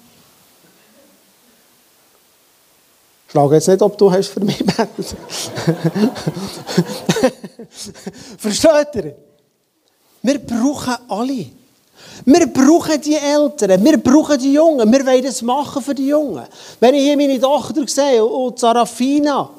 frage 3.31 3.55
jetzt 3.55 3.67
nicht, 3.67 3.81
ob 3.81 3.97
du 3.97 4.11
hast 4.11 4.27
für 4.29 4.39
mich 4.39 4.57
gebetet. 4.57 5.15
Versteht 8.37 8.95
ihr? 8.95 9.15
Wir 10.21 10.39
brauchen 10.39 10.95
alle. 11.07 11.45
Wir 12.25 12.47
brauchen 12.47 12.99
die 13.01 13.15
Eltern, 13.15 13.83
wir 13.83 13.97
brauchen 13.97 14.37
die 14.37 14.53
Jungen, 14.53 14.91
wir 14.91 15.05
wollen 15.05 15.23
das 15.23 15.41
machen 15.41 15.81
für 15.81 15.95
die 15.95 16.07
Jungen. 16.07 16.45
Wenn 16.79 16.93
ich 16.95 17.03
hier 17.03 17.15
meine 17.15 17.39
Tochter 17.39 17.87
sehe 17.87 18.23
und 18.23 18.59
Sarafina, 18.59 19.49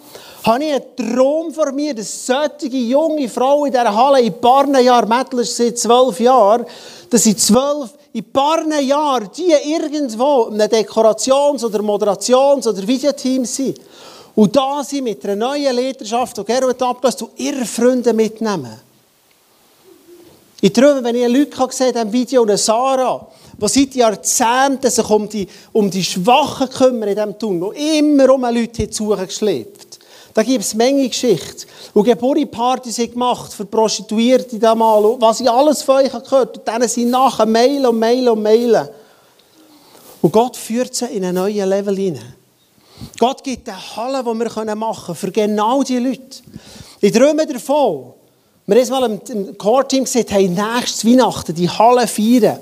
habe 0.44 0.64
ich 0.64 0.72
einen 0.72 1.16
Traum 1.16 1.52
vor 1.52 1.72
mir, 1.72 1.94
dass 1.94 2.26
solche 2.26 2.68
junge 2.68 3.28
Frau 3.28 3.64
in 3.64 3.72
dieser 3.72 3.94
Halle 3.94 4.20
in 4.20 4.32
ein 4.32 4.40
paar 4.40 4.80
Jahren, 4.80 5.38
ist 5.38 5.56
seit 5.56 5.78
zwölf 5.78 6.18
Jahren, 6.20 6.64
dass 7.10 7.24
sie 7.24 7.36
zwölf, 7.36 7.90
in 8.12 8.24
ein 8.24 8.32
paar 8.32 8.80
Jahren, 8.80 9.30
die 9.36 9.52
irgendwo 9.52 10.44
in 10.44 10.60
einem 10.60 10.70
Dekorations- 10.70 11.64
oder 11.64 11.80
Moderations- 11.80 12.66
oder 12.66 12.86
Videoteam 12.86 13.44
sind. 13.44 13.80
Und 14.34 14.56
da 14.56 14.82
sie 14.82 15.02
mit 15.02 15.24
einer 15.24 15.36
neuen 15.36 15.76
Leiterschaft, 15.76 16.38
die 16.38 16.44
Gerhard 16.44 16.82
abgelöst 16.82 17.24
ihre 17.36 17.64
Freunde 17.64 18.12
mitnehmen. 18.12 18.80
Ich 20.62 20.72
träume, 20.72 21.02
wenn 21.02 21.16
ich 21.16 21.28
Leute 21.28 21.66
gesehen 21.66 21.88
in 21.88 21.94
diesem 21.94 22.12
Video, 22.12 22.42
eine 22.42 22.58
Sarah, 22.58 23.26
die 23.60 23.68
seit 23.68 23.94
Jahrzehnten 23.94 24.90
sich 24.90 25.10
um 25.10 25.28
die, 25.28 25.48
um 25.72 25.90
die 25.90 26.04
Schwachen 26.04 26.68
kümmert 26.68 27.10
in 27.10 27.14
diesem 27.14 27.38
Tunnel, 27.38 27.72
die 27.74 27.98
immer 27.98 28.34
um 28.34 28.42
Leute 28.42 28.90
zu 28.90 29.08
geschleppt. 29.08 29.89
Da 30.40 30.44
gibt 30.44 30.64
es 30.64 30.74
Menge 30.74 31.06
Geschichten. 31.06 31.68
Und 31.92 32.04
Geburtstagspartys 32.04 32.96
gemacht 32.96 33.52
für 33.52 33.66
Prostituierte 33.66 34.58
damals. 34.58 35.20
Was 35.20 35.40
ich 35.40 35.50
alles 35.50 35.82
von 35.82 35.96
euch 35.96 36.10
gehört 36.10 36.56
Und 36.56 36.66
dann 36.66 36.88
sind 36.88 37.10
nachher 37.10 37.44
mailen 37.44 37.84
und 37.84 37.98
mailen 37.98 38.30
und 38.30 38.42
mailen. 38.42 38.88
Und 40.22 40.32
Gott 40.32 40.56
führt 40.56 40.94
sie 40.94 41.04
in 41.08 41.26
einen 41.26 41.34
neuen 41.34 41.68
Level 41.68 41.94
hinein. 41.94 42.34
Gott 43.18 43.44
gibt 43.44 43.68
eine 43.68 43.96
Halle, 43.96 44.24
die 44.24 44.38
wir 44.38 44.74
machen 44.76 45.04
können, 45.04 45.16
für 45.16 45.30
genau 45.30 45.82
diese 45.82 46.00
Leute. 46.00 46.38
Ich 47.02 47.12
träume 47.12 47.46
davon, 47.46 48.14
wir 48.64 48.80
haben 48.82 48.88
mal 48.88 49.20
im 49.28 49.58
Core-Team 49.58 50.04
gesagt, 50.04 50.30
hey, 50.30 50.48
nächstes 50.48 51.04
Weihnachten 51.04 51.54
die 51.54 51.68
Halle 51.68 52.06
feiern. 52.06 52.60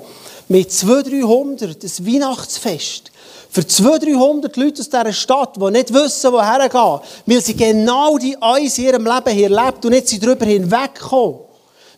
Mit 0.51 0.71
200, 0.71 1.13
300, 1.13 1.83
das 1.83 2.03
Weihnachtsfest. 2.03 3.11
Für 3.51 3.65
200, 3.65 4.03
300 4.03 4.57
Leute 4.57 4.81
aus 4.81 4.89
dieser 4.89 5.13
Stadt, 5.13 5.55
die 5.57 5.71
nicht 5.71 5.93
wissen, 5.93 6.33
woher 6.33 6.67
gehen, 6.67 6.99
weil 7.27 7.41
sie 7.41 7.55
genau 7.55 8.17
die 8.17 8.35
Eins 8.41 8.79
in 8.79 8.85
ihrem 8.85 9.05
Leben 9.05 9.29
hier 9.29 9.49
lebt 9.49 9.85
und 9.85 9.91
nicht 9.91 10.23
darüber 10.23 10.45
hinwegkommen. 10.45 11.41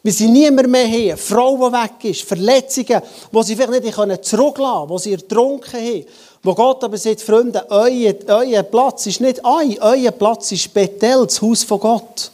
Weil 0.03 0.11
sie 0.11 0.27
niemand 0.27 0.67
mehr 0.67 0.83
eine 0.83 1.15
Frau, 1.15 1.55
die 1.55 1.73
weg 1.73 2.11
ist, 2.11 2.23
Verletzungen, 2.23 3.01
die 3.31 3.43
sie 3.43 3.55
vielleicht 3.55 3.83
nicht 3.83 4.25
zurücklassen 4.25 4.87
können, 4.87 4.97
die 4.97 5.03
sie 5.03 5.13
ertrunken 5.13 5.79
haben. 5.79 6.05
Wo 6.43 6.53
Gott 6.53 6.83
aber 6.83 6.97
sagt, 6.97 7.21
Freunde, 7.21 7.65
euer, 7.69 8.15
euer 8.27 8.63
Platz 8.63 9.05
ist 9.05 9.21
nicht 9.21 9.45
ein, 9.45 9.77
euer 9.79 10.11
Platz 10.11 10.51
ist 10.51 10.73
Bethel, 10.73 11.25
das 11.25 11.41
Haus 11.41 11.63
von 11.63 11.79
Gott. 11.79 12.31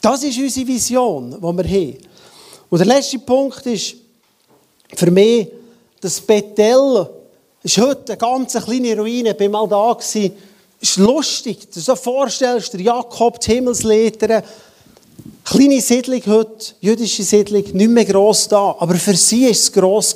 Das 0.00 0.24
ist 0.24 0.38
unsere 0.38 0.66
Vision, 0.66 1.30
die 1.30 1.40
wir 1.40 1.64
haben. 1.64 1.98
Und 2.68 2.78
der 2.78 2.86
letzte 2.86 3.20
Punkt 3.20 3.64
ist 3.66 4.05
für 4.94 5.10
mich, 5.10 5.48
das 6.00 6.20
Bethel 6.20 7.08
ist 7.62 7.78
heute 7.78 8.12
eine 8.12 8.16
ganz 8.18 8.52
kleine 8.52 8.96
Ruine. 8.96 9.30
Ich 9.30 9.40
war 9.40 9.48
mal 9.48 9.68
da. 9.68 9.92
Gewesen. 9.92 10.32
Es 10.80 10.90
ist 10.90 10.96
lustig. 10.98 11.70
Du 11.72 11.80
so 11.80 11.96
vorstellst, 11.96 12.72
der 12.74 12.80
Jakob, 12.80 13.40
die 13.40 13.52
Himmelsleiter, 13.54 14.42
kleine 15.44 15.80
Siedlung 15.80 16.22
heute, 16.26 16.74
jüdische 16.80 17.22
Siedlung, 17.22 17.64
nicht 17.72 17.90
mehr 17.90 18.04
gross 18.04 18.46
da. 18.46 18.76
Aber 18.78 18.94
für 18.94 19.16
sie 19.16 19.44
war 19.44 19.50
es 19.50 19.72
gross. 19.72 20.14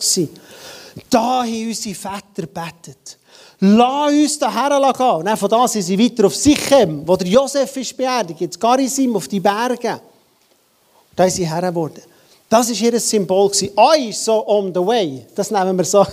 Da 1.08 1.42
haben 1.42 1.68
unsere 1.68 1.94
Väter 1.94 2.46
gebetet. 2.46 3.18
Lass 3.60 4.12
uns 4.12 4.38
daher 4.38 4.70
gehen. 4.92 5.28
Und 5.28 5.36
von 5.36 5.48
da 5.50 5.68
sind 5.68 5.82
sie 5.82 5.98
weiter 5.98 6.26
auf 6.26 6.34
Sichem, 6.34 7.02
wo 7.06 7.16
der 7.16 7.28
Josef 7.28 7.76
ist 7.76 7.96
beerdigt, 7.96 8.40
jetzt 8.40 8.60
Garisim 8.60 9.14
auf 9.16 9.28
die 9.28 9.40
Berge. 9.40 10.00
Da 11.14 11.24
sind 11.24 11.36
sie 11.36 11.50
her 11.50 11.62
geworden. 11.62 12.02
Das 12.50 12.68
war 12.68 12.92
ihr 12.92 12.98
Symbol. 12.98 13.48
Ist 13.48 14.24
so 14.24 14.44
on 14.48 14.74
the 14.74 14.80
way. 14.80 15.24
Das 15.36 15.52
nehmen 15.52 15.78
wir 15.78 15.84
so. 15.84 16.04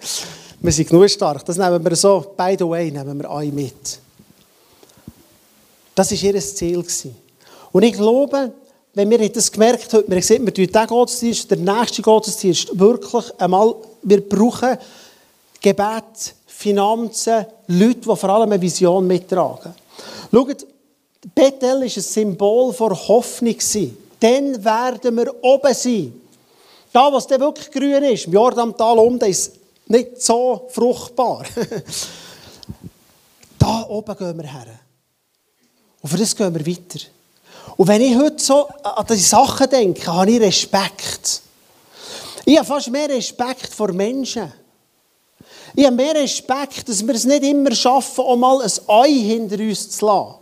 wir 0.60 0.72
sind 0.72 0.88
genug 0.88 1.10
stark. 1.10 1.44
Das 1.44 1.56
nehmen 1.56 1.84
wir 1.84 1.96
so, 1.96 2.32
by 2.36 2.54
the 2.56 2.64
way, 2.64 2.92
nehmen 2.92 3.20
wir 3.20 3.28
Ei 3.28 3.46
mit. 3.46 3.98
Das 5.92 6.12
war 6.12 6.32
ihr 6.32 6.40
Ziel. 6.40 6.84
Und 7.72 7.82
ich 7.82 7.94
glaube, 7.94 8.52
wenn 8.94 9.10
wir 9.10 9.28
das 9.32 9.50
gemerkt 9.50 9.92
haben, 9.92 10.04
wir 10.06 10.16
gesehen, 10.18 10.46
wir 10.46 10.54
tun 10.54 10.66
den 10.68 10.86
Gottesdienst, 10.86 11.50
der 11.50 11.58
nächste 11.58 12.02
Gottesdienst, 12.02 12.78
wirklich 12.78 13.24
einmal, 13.40 13.74
wir 14.02 14.28
brauchen 14.28 14.78
Gebet, 15.60 16.34
Finanzen, 16.46 17.46
Leute, 17.66 18.00
die 18.00 18.16
vor 18.16 18.30
allem 18.30 18.52
eine 18.52 18.62
Vision 18.62 19.08
mittragen. 19.08 19.74
Schaut, 20.32 20.66
Bethel 21.34 21.80
war 21.80 21.82
ein 21.82 21.88
Symbol 21.88 22.72
für 22.72 23.08
Hoffnung. 23.08 23.56
Dann 24.20 24.62
werden 24.62 25.16
wir 25.16 25.42
oben 25.42 25.74
sein. 25.74 26.20
Da, 26.92 27.12
was 27.12 27.26
dann 27.26 27.40
wirklich 27.40 27.70
grün 27.70 28.04
ist, 28.04 28.26
im 28.26 28.34
Jordantal 28.34 28.98
unten, 28.98 29.24
ist 29.24 29.52
nicht 29.86 30.22
so 30.22 30.68
fruchtbar. 30.70 31.44
da 33.58 33.86
oben 33.88 34.16
gehen 34.16 34.38
wir 34.38 34.46
her. 34.46 34.66
Und 36.02 36.08
für 36.08 36.16
das 36.16 36.36
gehen 36.36 36.54
wir 36.54 36.66
weiter. 36.66 37.00
Und 37.76 37.88
wenn 37.88 38.02
ich 38.02 38.16
heute 38.16 38.42
so 38.42 38.68
an 38.82 39.06
diese 39.08 39.28
Sachen 39.28 39.70
denke, 39.70 40.12
habe 40.12 40.30
ich 40.30 40.40
Respekt. 40.40 41.42
Ich 42.44 42.56
habe 42.56 42.66
fast 42.66 42.90
mehr 42.90 43.08
Respekt 43.08 43.72
vor 43.72 43.92
Menschen. 43.92 44.52
Ich 45.74 45.86
habe 45.86 45.96
mehr 45.96 46.14
Respekt, 46.14 46.88
dass 46.88 47.06
wir 47.06 47.14
es 47.14 47.24
nicht 47.24 47.44
immer 47.44 47.74
schaffen, 47.74 48.24
um 48.24 48.40
mal 48.40 48.60
ein 48.60 48.70
Ei 48.88 49.12
hinter 49.12 49.58
uns 49.58 49.90
zu 49.90 50.06
lassen. 50.06 50.34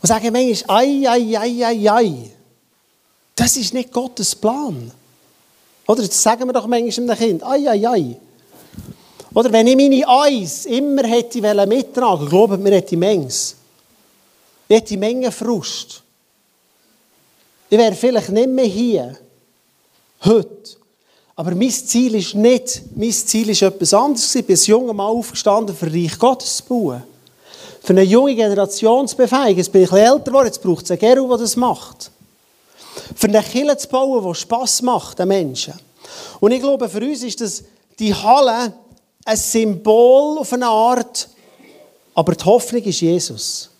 Und 0.00 0.08
sagen 0.08 0.32
manchmal, 0.32 0.84
ei, 0.84 1.08
ei, 1.08 1.38
ei, 1.38 1.66
ei, 1.66 1.90
ei. 1.90 2.33
Das 3.34 3.56
ist 3.56 3.74
nicht 3.74 3.92
Gottes 3.92 4.34
Plan. 4.34 4.90
Oder 5.86 6.02
das 6.02 6.22
sagen 6.22 6.46
wir 6.46 6.52
doch 6.52 6.66
manchmal 6.66 7.10
einem 7.10 7.18
Kind. 7.18 7.42
Ai, 7.42 7.68
ai, 7.68 7.88
ai. 7.88 8.16
Oder 9.34 9.52
wenn 9.52 9.66
ich 9.66 9.76
meine 9.76 10.08
Eis 10.08 10.64
immer 10.66 11.02
hätte 11.04 11.40
mittragen 11.66 12.28
glaubt 12.28 12.60
mir, 12.60 12.72
hätte 12.72 12.94
ich 12.94 12.98
Mengs. 12.98 13.56
Ich 14.68 14.76
hätte 14.76 14.96
Menge 14.96 15.32
Frust. 15.32 16.02
Ich 17.68 17.76
wäre 17.76 17.94
vielleicht 17.94 18.30
nicht 18.30 18.48
mehr 18.48 18.64
hier. 18.64 19.18
Heute. 20.24 20.76
Aber 21.36 21.54
mein 21.56 21.70
Ziel 21.70 22.14
ist 22.14 22.36
nicht, 22.36 22.82
mein 22.94 23.10
Ziel 23.10 23.50
ist 23.50 23.62
etwas 23.62 23.92
anderes. 23.92 24.32
Ich 24.36 24.46
bin 24.46 24.54
als 24.54 24.68
junger 24.68 24.92
Mann 24.92 25.08
aufgestanden, 25.08 25.74
für 25.74 25.92
Reich 25.92 26.16
Gottes 26.16 26.58
zu 26.58 26.64
bauen. 26.64 27.02
Für 27.82 27.92
eine 27.92 28.02
junge 28.02 28.36
Generation 28.36 29.08
zu 29.08 29.16
befähigen. 29.16 29.58
Jetzt 29.58 29.72
bin 29.72 29.82
ich 29.82 29.90
ein 29.90 29.96
bisschen 29.96 30.12
älter 30.12 30.30
geworden, 30.30 30.46
jetzt 30.46 30.62
braucht 30.62 30.84
es 30.84 30.90
einen 30.92 31.00
Geru, 31.00 31.28
der 31.28 31.38
das 31.38 31.56
macht. 31.56 32.12
Für 33.14 33.28
eine 33.28 33.42
Kirche 33.42 33.76
zu 33.76 33.88
bauen, 33.88 34.24
die 34.24 34.34
Spass 34.34 34.82
macht 34.82 35.18
den 35.18 35.28
Menschen. 35.28 35.74
Und 36.40 36.52
ich 36.52 36.60
glaube, 36.60 36.88
für 36.88 37.00
uns 37.00 37.22
ist 37.22 37.40
das, 37.40 37.64
die 37.98 38.14
Halle 38.14 38.72
ein 39.24 39.36
Symbol 39.36 40.38
auf 40.38 40.52
eine 40.52 40.66
Art, 40.66 41.28
aber 42.14 42.34
die 42.34 42.44
Hoffnung 42.44 42.82
ist 42.82 43.00
Jesus. 43.00 43.70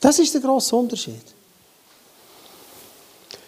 Das 0.00 0.18
ist 0.18 0.34
der 0.34 0.40
grosse 0.40 0.76
Unterschied. 0.76 1.22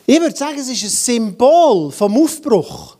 Ich 0.06 0.20
würde 0.20 0.34
sagen, 0.34 0.58
es 0.58 0.68
ist 0.68 0.82
ein 0.82 0.88
Symbol 0.88 1.92
vom 1.92 2.16
Aufbruch. 2.22 2.96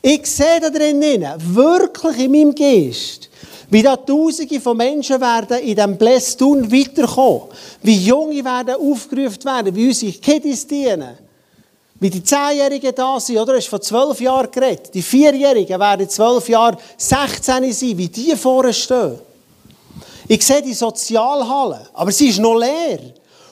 Ich 0.00 0.24
sehe 0.26 0.60
da 0.60 0.70
drinnen, 0.70 1.24
wirklich 1.38 2.18
in 2.18 2.30
meinem 2.30 2.54
Geist, 2.54 3.28
wie 3.70 3.82
da 3.82 3.96
Tausende 3.96 4.60
von 4.60 4.76
Menschen 4.76 5.20
werden 5.20 5.58
in 5.58 5.74
diesem 5.74 5.96
Blästun 5.96 6.70
weiterkommen. 6.70 7.48
Wie 7.82 7.96
Junge 7.96 8.44
werden 8.44 8.74
aufgerufen 8.74 9.44
werden, 9.44 9.74
wie 9.74 9.88
unsere 9.88 10.12
Kiddies 10.12 10.66
dienen. 10.66 11.18
Wie 12.00 12.10
die 12.10 12.22
Zehnjährigen 12.22 12.94
da 12.94 13.18
sind, 13.18 13.38
oder? 13.38 13.52
Du 13.52 13.58
hast 13.58 13.68
von 13.68 13.80
zwölf 13.80 14.20
Jahren 14.20 14.50
geredet. 14.50 14.92
Die 14.92 15.02
Vierjährigen 15.02 15.78
werden 15.78 16.08
zwölf 16.08 16.48
Jahren 16.48 16.76
16 16.96 17.72
sein, 17.72 17.98
wie 17.98 18.08
die 18.08 18.36
vorne 18.36 18.74
stehen. 18.74 19.18
Ich 20.26 20.44
sehe 20.44 20.62
die 20.62 20.74
Sozialhalle, 20.74 21.86
aber 21.92 22.10
sie 22.10 22.28
ist 22.28 22.40
noch 22.40 22.58
leer. 22.58 22.98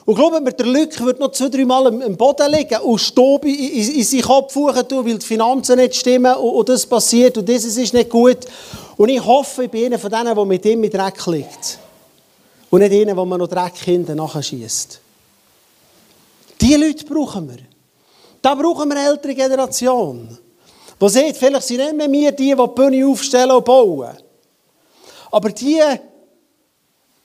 Und 0.05 0.15
glaube 0.15 0.41
mir, 0.41 0.51
der 0.51 0.65
Lück 0.65 0.99
wird 1.05 1.19
noch 1.19 1.31
zwei, 1.31 1.47
drei 1.47 1.63
Mal 1.63 1.87
am 1.87 2.17
Boden 2.17 2.51
liegen 2.51 2.77
und 2.79 2.99
Staub 2.99 3.45
in, 3.45 3.55
in, 3.55 3.95
in 3.95 4.03
seinen 4.03 4.21
Kopf 4.23 4.53
tun, 4.53 5.05
weil 5.05 5.17
die 5.17 5.25
Finanzen 5.25 5.77
nicht 5.77 5.95
stimmen 5.95 6.35
und, 6.35 6.49
und 6.49 6.69
das 6.69 6.85
passiert 6.85 7.37
und 7.37 7.47
dieses 7.47 7.77
ist 7.77 7.93
nicht 7.93 8.09
gut. 8.09 8.39
Und 8.97 9.09
ich 9.09 9.23
hoffe, 9.23 9.65
ich 9.65 9.71
bin 9.71 9.85
einer 9.85 9.99
von 9.99 10.11
denen, 10.11 10.35
der 10.35 10.45
mit 10.45 10.65
ihm 10.65 10.79
mit 10.79 10.93
Dreck 10.93 11.25
liegt. 11.27 11.79
Und 12.69 12.79
nicht 12.79 12.93
einer, 12.93 13.17
wo 13.17 13.25
man 13.25 13.39
noch 13.39 13.47
Dreck 13.47 13.75
hinten 13.77 14.17
nachschießt. 14.17 14.99
Diese 16.61 16.77
Leute 16.77 17.05
brauchen 17.05 17.49
wir. 17.49 17.59
Da 18.41 18.55
brauchen 18.55 18.89
wir 18.89 18.97
eine 18.97 19.09
ältere 19.09 19.35
Generation. 19.35 20.37
Die 21.01 21.09
sieht, 21.09 21.37
vielleicht 21.37 21.67
sind 21.67 21.79
nicht 21.79 21.95
mehr 21.95 22.11
wir 22.11 22.31
die, 22.31 22.49
die 22.49 22.55
die 22.55 22.67
Bühne 22.67 23.07
aufstellen 23.07 23.51
und 23.51 23.65
bauen. 23.65 24.17
Aber 25.31 25.49
die, 25.49 25.81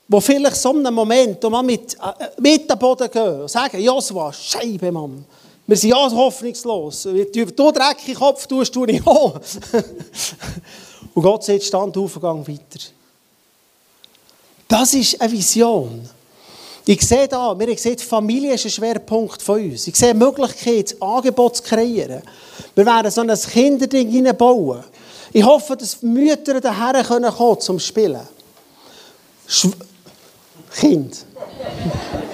die 0.07 0.21
vielleicht 0.21 0.55
so 0.55 0.71
einen 0.71 0.93
Moment 0.93 1.41
mal 1.43 1.63
mit, 1.63 1.93
äh, 1.95 2.41
mit 2.41 2.69
dem 2.69 2.79
Boden 2.79 3.09
gehen 3.09 3.41
und 3.41 3.49
sagen, 3.49 3.79
Josua, 3.79 4.33
Scheibe, 4.33 4.91
Mann. 4.91 5.25
Wir 5.67 5.77
sind 5.77 5.91
ja 5.91 6.11
hoffnungslos. 6.11 7.03
Du 7.03 7.71
Dreck 7.71 7.99
in 7.99 8.13
den 8.13 8.15
Kopf 8.15 8.47
tust, 8.47 8.73
tue 8.73 8.89
ich. 8.89 9.01
und 11.13 11.23
Gott 11.23 11.43
sagt, 11.43 11.63
stand 11.63 11.97
auf 11.97 12.15
und 12.17 12.47
weiter. 12.47 12.79
Das 14.67 14.93
ist 14.93 15.19
eine 15.19 15.31
Vision. 15.31 16.07
Ich 16.85 17.01
sehe 17.07 17.27
da, 17.27 17.57
wir 17.57 17.77
sehen, 17.77 17.97
Familie 17.99 18.53
ist 18.53 18.65
ein 18.65 18.71
Schwerpunkt 18.71 19.41
von 19.41 19.61
uns. 19.61 19.87
Ich 19.87 19.95
sehe 19.95 20.13
die 20.13 20.19
Möglichkeit, 20.19 20.95
Angebot 20.99 21.57
zu 21.57 21.63
kreieren. 21.63 22.21
Wir 22.73 22.85
werden 22.85 23.11
so 23.11 23.21
ein 23.21 23.29
Kinderding 23.29 24.09
hineinbauen. 24.09 24.83
Ich 25.31 25.43
hoffe, 25.43 25.75
dass 25.75 26.01
Mütter 26.01 26.59
daher 26.59 27.03
kommen 27.03 27.31
können 27.31 27.59
zum 27.59 27.79
Spielen. 27.79 28.27
Schw 29.47 29.71
kind. 30.75 31.25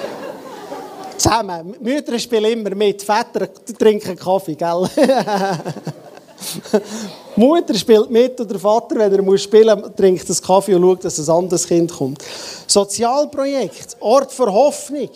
Zusammen. 1.18 1.76
Mütter 1.82 2.20
spielen 2.20 2.52
immer 2.60 2.76
mit, 2.76 3.02
Väter 3.02 3.50
trinken 3.78 4.18
Kaffee, 4.18 4.56
gell? 4.56 4.90
Mutter 7.36 7.74
spielt 7.74 8.10
mit 8.10 8.40
und 8.40 8.50
der 8.50 8.60
Vater, 8.60 8.96
wenn 8.96 9.12
er 9.12 9.22
muss 9.22 9.44
spielen 9.44 9.80
muss, 9.80 9.92
trinkt 9.96 10.30
das 10.30 10.42
Kaffee 10.42 10.76
und 10.76 10.82
schaut, 10.82 11.06
dass 11.06 11.20
ein 11.20 11.36
anderes 11.36 11.68
Kind 11.68 11.92
kommt. 11.92 12.24
Sozialprojekt, 12.68 13.98
Ort 14.00 14.32
für 14.32 14.52
Hoffnung, 14.52 15.10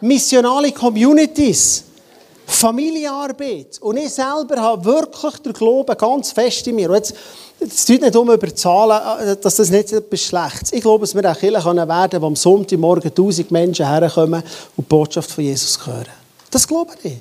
missionale 0.00 0.72
Communities, 0.72 1.84
Familienarbeit. 2.46 3.78
Und 3.80 3.98
ich 3.98 4.10
selber 4.10 4.56
habe 4.56 4.84
wirklich 4.84 5.36
den 5.36 5.52
Glauben 5.52 5.96
ganz 5.96 6.32
fest 6.32 6.66
in 6.66 6.76
mir. 6.76 6.90
Es 6.90 7.84
geht 7.84 8.00
nicht 8.00 8.16
um 8.16 8.30
über 8.30 8.54
Zahlen, 8.54 9.28
äh, 9.28 9.36
dass 9.36 9.56
das 9.56 9.68
nicht 9.68 9.92
etwas 9.92 10.20
Schlechtes 10.20 10.72
Ich 10.72 10.80
glaube, 10.80 11.00
dass 11.00 11.14
wir 11.14 11.30
auch 11.30 11.38
Kirche 11.38 11.64
werden 11.64 12.10
können, 12.10 12.22
wo 12.22 12.26
am 12.26 12.36
Sonntagmorgen 12.36 13.14
tausend 13.14 13.50
Menschen 13.50 13.86
herkommen 13.86 14.42
und 14.76 14.84
die 14.84 14.88
Botschaft 14.88 15.30
von 15.30 15.44
Jesus 15.44 15.78
hören. 15.86 16.06
Das 16.50 16.66
glaube 16.66 16.92
ich. 17.02 17.18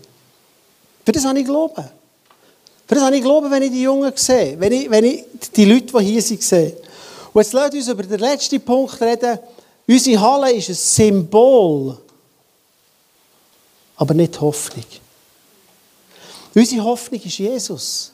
Für 1.06 1.12
das 1.12 1.26
habe 1.26 1.40
ich 1.40 1.46
Glauben. 1.46 1.97
Für 2.88 2.96
das 2.96 3.04
habe 3.04 3.18
ich 3.18 3.22
Glauben, 3.22 3.52
wenn 3.52 3.64
ich 3.64 3.72
die 3.72 3.82
Jungen 3.82 4.14
sehe, 4.16 4.58
wenn 4.60 4.72
ich, 4.72 4.90
wenn 4.90 5.04
ich 5.04 5.26
die 5.54 5.66
Leute, 5.66 5.98
die 6.00 6.06
hier 6.06 6.22
sind, 6.22 6.42
sehe. 6.42 6.78
Und 7.34 7.42
jetzt 7.42 7.52
lasst 7.52 7.74
uns 7.74 7.88
über 7.90 8.04
den 8.04 8.20
letzten 8.20 8.62
Punkt 8.62 9.00
reden. 9.02 9.40
Unsere 9.86 10.22
Halle 10.22 10.54
ist 10.54 10.70
ein 10.70 10.76
Symbol, 10.76 11.98
aber 13.98 14.14
nicht 14.14 14.40
Hoffnung. 14.40 14.86
Unsere 16.56 16.84
Hoffnung 16.84 17.22
ist 17.22 17.38
Jesus. 17.38 18.12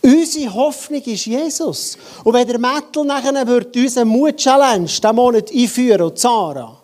Unsere 0.00 0.54
Hoffnung 0.54 1.02
ist 1.02 1.26
Jesus. 1.26 1.98
Und 2.22 2.34
wenn 2.34 2.46
der 2.46 2.58
Mettel 2.58 3.04
nachher 3.04 3.46
wird 3.46 3.74
unseren 3.74 4.08
Mut-Challenge 4.08 4.86
diesen 4.86 5.16
Monat 5.16 5.50
einführen, 5.50 6.02
und 6.02 6.18
Zara, 6.18 6.76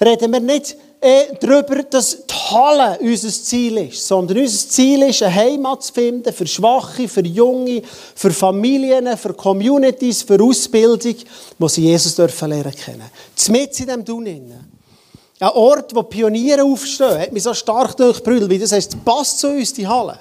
reden 0.00 0.32
wir 0.32 0.40
nicht 0.40 0.76
äh, 1.06 1.36
darüber, 1.40 1.82
dass 1.84 2.26
die 2.26 2.34
Halle 2.34 2.98
unser 3.00 3.28
Ziel 3.28 3.78
ist, 3.78 4.06
sondern 4.06 4.38
unser 4.38 4.68
Ziel 4.68 5.02
ist, 5.02 5.22
eine 5.22 5.34
Heimat 5.34 5.84
zu 5.84 5.92
finden 5.92 6.32
für 6.32 6.46
Schwache, 6.46 7.08
für 7.08 7.24
Junge, 7.24 7.82
für 8.14 8.30
Familien, 8.32 9.16
für 9.16 9.32
Communities, 9.32 10.22
für 10.22 10.42
Ausbildung, 10.42 11.14
wo 11.58 11.68
sie 11.68 11.82
Jesus 11.82 12.14
dürfen 12.14 12.50
lernen 12.50 12.74
kennen. 12.74 13.10
Zumindest 13.34 13.80
in 13.80 13.86
diesem 13.86 14.04
Tun. 14.04 14.26
Ein 14.26 15.48
Ort, 15.50 15.94
wo 15.94 16.02
Pioniere 16.02 16.64
aufstehen, 16.64 17.20
hat 17.20 17.32
mich 17.32 17.42
so 17.42 17.54
stark 17.54 17.96
durchbrüllt, 17.96 18.48
wie 18.48 18.58
das 18.58 18.72
heißt, 18.72 19.04
passt 19.04 19.38
zu 19.38 19.48
uns, 19.48 19.72
die 19.72 19.86
Halle. 19.86 20.18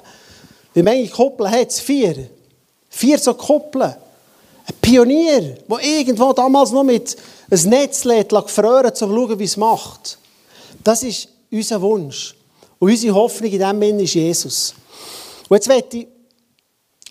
Wie 0.73 0.83
viele 0.83 1.07
Kuppeln 1.07 1.49
hat 1.49 1.69
es? 1.69 1.79
Vier. 1.79 2.29
Vier 2.89 3.17
so 3.17 3.33
Kuppeln. 3.33 3.95
Ein 4.67 4.75
Pionier, 4.81 5.57
der 5.67 5.79
irgendwo 5.83 6.33
damals 6.33 6.71
noch 6.71 6.83
mit 6.83 7.15
einem 7.49 7.69
Netz 7.69 8.03
gefroren, 8.03 8.87
um 8.87 8.95
zu 8.95 9.07
schauen, 9.07 9.39
wie 9.39 9.43
es 9.43 9.57
macht. 9.57 10.17
Das 10.85 11.01
ist 11.01 11.29
unser 11.51 11.81
Wunsch. 11.81 12.35
Und 12.77 12.91
unsere 12.91 13.15
Hoffnung 13.15 13.51
in 13.51 13.57
diesem 13.57 13.81
Sinne 13.81 14.03
ist 14.03 14.13
Jesus. 14.13 14.75
Und 15.49 15.57
jetzt 15.57 15.67
möchte 15.67 15.97
ich 15.97 16.07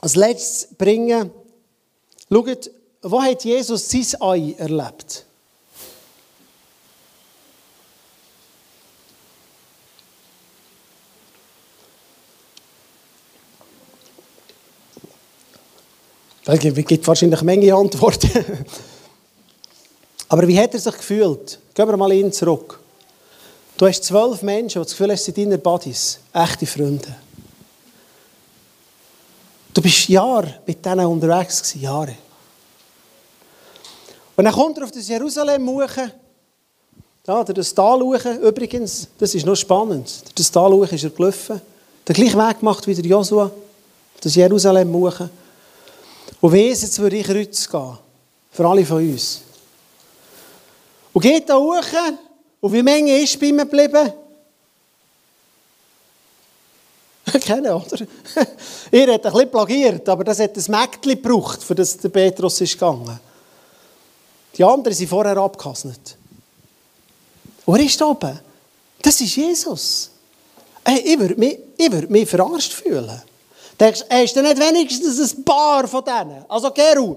als 0.00 0.14
letztes 0.14 0.68
bringen, 0.78 1.30
schaut, 2.30 2.70
wo 3.02 3.20
hat 3.20 3.44
Jesus 3.44 3.90
sein 3.90 4.20
Ei 4.20 4.54
erlebt? 4.56 5.26
Es 16.46 16.60
gibt 16.60 17.06
wahrscheinlich 17.08 17.40
eine 17.40 17.46
Menge 17.46 17.74
Antworten. 17.74 18.30
Aber 20.28 20.46
wie 20.46 20.60
hat 20.60 20.74
er 20.74 20.80
sich 20.80 20.96
gefühlt? 20.96 21.58
Gehen 21.74 21.88
wir 21.88 21.96
mal 21.96 22.12
ihn 22.12 22.32
zurück. 22.32 22.83
Du 23.84 23.88
hast 23.88 24.02
zwölf 24.02 24.40
Menschen, 24.40 24.80
die 24.80 24.86
das 24.86 24.92
Gefühl 24.92 25.10
haben, 25.10 25.18
sie 25.18 25.24
sind 25.24 25.36
deine 25.36 25.58
Buddies, 25.58 26.18
echte 26.32 26.64
Freunde. 26.64 27.14
Du 29.74 29.82
bist 29.82 30.08
Jahre 30.08 30.54
mit 30.66 30.82
denen 30.82 31.04
unterwegs 31.04 31.60
gewesen, 31.62 31.82
Jahre. 31.82 32.16
Und 34.34 34.44
dann 34.46 34.54
kommt 34.54 34.78
er 34.78 34.84
auf 34.84 34.90
das 34.90 35.06
Jerusalem 35.06 35.68
hoch, 35.68 35.98
da, 37.24 37.44
das 37.44 37.74
Tal 37.74 38.00
hoch, 38.00 38.24
übrigens, 38.24 39.06
das 39.18 39.34
ist 39.34 39.44
noch 39.44 39.54
spannend, 39.54 40.10
das 40.34 40.50
Tal 40.50 40.72
hoch 40.72 40.90
ist 40.90 41.04
er 41.04 41.10
gelaufen, 41.10 41.60
den 42.08 42.14
gleichen 42.14 42.38
Weg 42.38 42.60
gemacht 42.60 42.86
wie 42.86 42.94
der 42.94 43.04
Josua, 43.04 43.50
das 44.18 44.34
Jerusalem 44.34 44.94
hoch. 44.94 45.20
Und 46.40 46.52
weiss, 46.54 46.80
jetzt 46.80 46.98
würde 47.00 47.18
ich 47.18 47.26
Kreuz 47.26 47.68
gehen, 47.68 47.98
für 48.50 48.66
alle 48.66 48.86
von 48.86 48.96
uns. 48.96 49.42
Und 51.12 51.20
geht 51.20 51.50
da 51.50 51.58
hoch, 51.58 51.84
und 52.64 52.72
wie 52.72 52.82
Menge 52.82 53.20
ist 53.20 53.38
bei 53.38 53.48
ihm 53.48 53.58
geblieben? 53.58 54.10
Kennen, 57.42 57.74
oder? 57.74 57.98
Ihr 58.90 59.12
habt 59.12 59.26
ein 59.26 59.32
bisschen 59.32 59.50
plagiert, 59.50 60.08
aber 60.08 60.24
das 60.24 60.38
hat 60.38 60.56
ein 60.56 60.64
Mägdchen 60.68 61.22
gebraucht, 61.22 61.62
für 61.62 61.74
das 61.74 61.98
der 61.98 62.08
Petrus 62.08 62.62
ist 62.62 62.72
gegangen. 62.72 63.20
Die 64.56 64.64
anderen 64.64 64.96
sind 64.96 65.08
vorher 65.08 65.36
abgehasnet. 65.36 66.16
Und 67.66 67.78
er 67.78 67.84
ist 67.84 68.00
oben. 68.00 68.40
Das 69.02 69.20
ist 69.20 69.36
Jesus. 69.36 70.08
Hey, 70.82 71.00
ich 71.00 71.18
würde 71.18 71.36
mich, 71.36 71.58
würd 71.76 72.08
mich 72.08 72.26
verarscht 72.26 72.72
fühlen. 72.72 73.22
Denkst 73.78 74.04
du, 74.08 74.16
hast 74.16 74.36
du 74.36 74.42
nicht 74.42 74.58
wenigstens 74.58 75.34
ein 75.34 75.44
paar 75.44 75.86
von 75.86 76.02
denen? 76.02 76.46
Also, 76.48 76.70
Geru, 76.70 77.16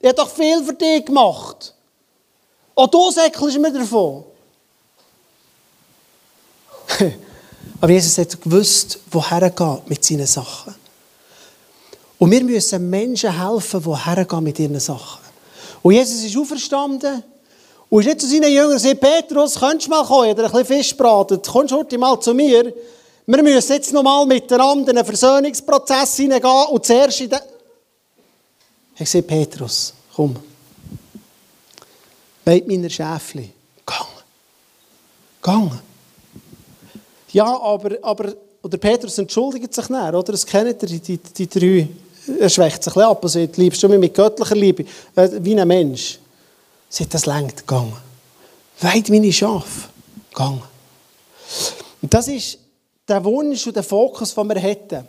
ich 0.00 0.08
habe 0.08 0.16
doch 0.16 0.28
viel 0.28 0.62
für 0.62 0.74
dich 0.74 1.06
gemacht. 1.06 1.72
Auch 2.74 2.88
du 2.88 3.10
säckelst 3.10 3.58
mir 3.58 3.72
davon. 3.72 4.26
Aber 7.80 7.92
Jesus 7.92 8.18
hat 8.18 8.40
gewusst, 8.40 8.98
woher 9.10 9.42
er 9.42 9.50
geht 9.50 9.88
mit 9.88 10.04
seinen 10.04 10.26
Sachen. 10.26 10.74
Und 12.18 12.30
wir 12.30 12.44
müssen 12.44 12.88
Menschen 12.88 13.36
helfen, 13.36 13.84
woher 13.84 14.24
gehen 14.24 14.44
mit 14.44 14.58
ihren 14.58 14.78
Sachen. 14.78 15.20
Und 15.82 15.94
Jesus 15.94 16.22
ist 16.22 16.36
auferstanden 16.36 17.24
und 17.90 18.00
ist 18.00 18.06
nicht 18.06 18.20
zu 18.20 18.28
seinen 18.28 18.52
Jüngern 18.52 18.74
gesagt, 18.74 19.00
Petrus, 19.00 19.58
könntest 19.58 19.88
du 19.88 19.90
mal 19.90 20.04
kommen, 20.04 20.30
oder 20.30 20.44
ein 20.44 20.50
bisschen 20.52 20.66
Fisch 20.66 20.96
braten, 20.96 21.42
kommst 21.42 21.74
heute 21.74 21.98
mal 21.98 22.20
zu 22.20 22.32
mir. 22.32 22.72
Wir 23.26 23.42
müssen 23.42 23.72
jetzt 23.72 23.92
noch 23.92 24.02
mal 24.02 24.24
miteinander 24.24 24.92
in 24.92 24.98
einen 24.98 25.06
Versöhnungsprozess 25.06 26.16
hineingehen 26.16 26.66
und 26.70 26.86
zuerst 26.86 27.20
in 27.20 27.30
den... 27.30 27.40
Er 28.94 29.04
gesagt, 29.04 29.26
Petrus, 29.26 29.92
komm. 30.14 30.36
Weit 32.44 32.68
meiner 32.68 32.90
Schäfli. 32.90 33.52
Gang. 33.84 34.08
Gang. 35.40 35.72
Ja, 37.32 37.60
aber, 37.60 37.96
aber 38.02 38.34
oder 38.62 38.78
Petrus 38.78 39.18
entschuldigt 39.18 39.74
sich 39.74 39.88
nicht, 39.88 40.00
oder? 40.00 40.22
Das 40.32 40.46
kennt 40.46 40.82
ihr, 40.82 40.88
die, 40.88 41.00
die, 41.00 41.18
die 41.18 41.48
drei. 41.48 41.88
Er 42.38 42.48
schwächt 42.48 42.84
sich 42.84 42.92
ein 42.92 43.00
bisschen 43.00 43.10
ab 43.10 43.24
und 43.24 43.30
sagt, 43.30 43.56
liebst 43.56 43.82
du 43.82 43.88
mich 43.88 43.98
mit 43.98 44.14
göttlicher 44.14 44.54
Liebe, 44.54 44.84
äh, 45.16 45.28
wie 45.40 45.58
ein 45.58 45.66
Mensch. 45.66 46.18
Sagt, 46.88 47.14
das 47.14 47.26
längt, 47.26 47.66
gang. 47.66 47.92
Weit 48.80 49.08
meine 49.08 49.32
Schafe, 49.32 49.88
gang. 50.32 50.62
Und 52.00 52.14
das 52.14 52.28
ist 52.28 52.58
der 53.08 53.24
Wunsch 53.24 53.66
und 53.66 53.74
der 53.74 53.82
Fokus, 53.82 54.34
den 54.34 54.48
wir 54.48 54.60
hätten. 54.60 55.08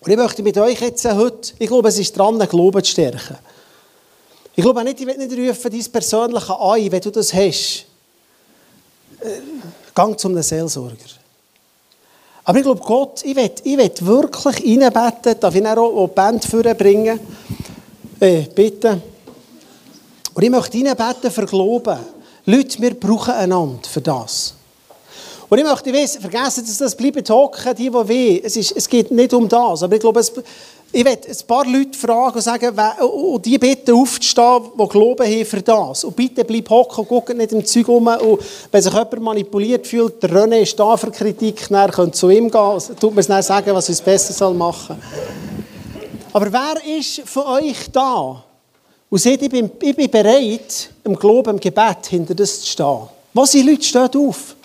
Und 0.00 0.10
ich 0.10 0.16
möchte 0.16 0.42
mit 0.42 0.56
euch 0.56 0.80
jetzt 0.80 1.04
heute, 1.04 1.52
ich 1.58 1.68
glaube, 1.68 1.88
es 1.88 1.98
ist 1.98 2.16
dran, 2.16 2.38
den 2.38 2.48
Glauben 2.48 2.82
zu 2.82 2.90
stärken. 2.90 3.36
Ich 4.54 4.62
glaube 4.62 4.82
nicht, 4.84 5.00
ich 5.00 5.06
will 5.06 5.16
nicht 5.16 5.32
rufen, 5.32 5.70
dein 5.70 5.92
persönliche 5.92 6.60
Ei, 6.60 6.90
wenn 6.90 7.00
du 7.00 7.10
das 7.10 7.32
hast. 7.32 7.86
Äh, 9.20 9.40
gang 9.94 10.18
zum 10.18 10.40
Seelsorger. 10.42 11.21
Aber 12.44 12.58
ich 12.58 12.64
glaube, 12.64 12.80
Gott, 12.80 13.24
ich 13.24 13.36
will, 13.36 13.50
ich 13.62 13.78
will 13.78 13.90
wirklich 14.00 14.80
reinbeten, 14.82 15.38
darf 15.38 15.54
ich 15.54 15.66
auch 15.66 16.06
die 16.06 16.14
Band 16.14 16.44
vorbringen? 16.44 17.20
Äh, 18.18 18.42
bitte. 18.54 19.00
Und 20.34 20.42
ich 20.42 20.50
möchte 20.50 20.78
reinbeten 20.78 21.30
für 21.30 21.46
Glauben. 21.46 21.98
Leute, 22.46 22.82
wir 22.82 22.98
brauchen 22.98 23.34
einander 23.34 23.88
für 23.88 24.00
das. 24.00 24.54
Und 25.48 25.58
ich 25.58 25.64
möchte 25.64 25.92
wissen, 25.92 26.20
vergessen, 26.20 26.64
dass 26.66 26.78
das 26.78 26.96
bleibt 26.96 27.28
hocken, 27.28 27.76
die, 27.76 27.90
die 27.90 28.08
weh. 28.08 28.40
Es, 28.42 28.56
es 28.56 28.88
geht 28.88 29.10
nicht 29.10 29.34
um 29.34 29.48
das. 29.48 29.82
Aber 29.82 29.94
ich 29.94 30.00
glaube, 30.00 30.18
es, 30.18 30.32
ich 30.94 31.04
werde 31.04 31.28
ein 31.28 31.46
paar 31.46 31.64
Leute 31.64 31.98
fragen 31.98 32.36
und 32.36 32.42
sagen, 32.42 32.78
und 33.00 33.46
die 33.46 33.58
bitte 33.58 33.94
aufzustehen, 33.94 34.64
die 34.78 34.88
glauben 34.88 35.26
haben 35.26 35.44
für 35.46 35.62
das. 35.62 36.04
Und 36.04 36.14
bitte 36.14 36.44
bleib 36.44 36.68
hocken 36.68 37.00
und 37.00 37.08
guck 37.08 37.34
nicht 37.34 37.52
im 37.52 37.64
Zeug 37.64 37.88
um. 37.88 38.06
Und 38.06 38.40
wenn 38.70 38.82
sich 38.82 38.92
jemand 38.92 39.20
manipuliert 39.22 39.86
fühlt, 39.86 40.22
der 40.22 40.30
René 40.30 40.60
ist 40.60 40.78
da 40.78 40.96
für 40.98 41.10
Kritik, 41.10 41.66
dann 41.70 41.90
könnt 41.90 42.14
zu 42.14 42.28
ihm 42.28 42.50
gehen, 42.50 42.78
tut 43.00 43.14
mir 43.14 43.20
es 43.20 43.26
dann 43.26 43.42
sagen, 43.42 43.74
was 43.74 43.88
er 43.88 44.04
besser 44.04 44.50
machen 44.50 44.96
soll. 45.00 45.32
Aber 46.34 46.52
wer 46.52 46.98
ist 46.98 47.22
von 47.26 47.46
euch 47.46 47.90
da 47.90 48.42
und 49.08 49.18
sagt, 49.18 49.42
ich 49.42 49.50
bin, 49.50 49.70
ich 49.80 49.96
bin 49.96 50.10
bereit, 50.10 50.90
im 51.04 51.16
Glauben, 51.16 51.50
im 51.50 51.60
Gebet 51.60 52.06
hinter 52.08 52.34
das 52.34 52.60
zu 52.60 52.66
stehen? 52.66 53.08
Was 53.32 53.52
sind 53.52 53.66
Leute, 53.66 53.82
steht 53.82 54.16
auf. 54.16 54.56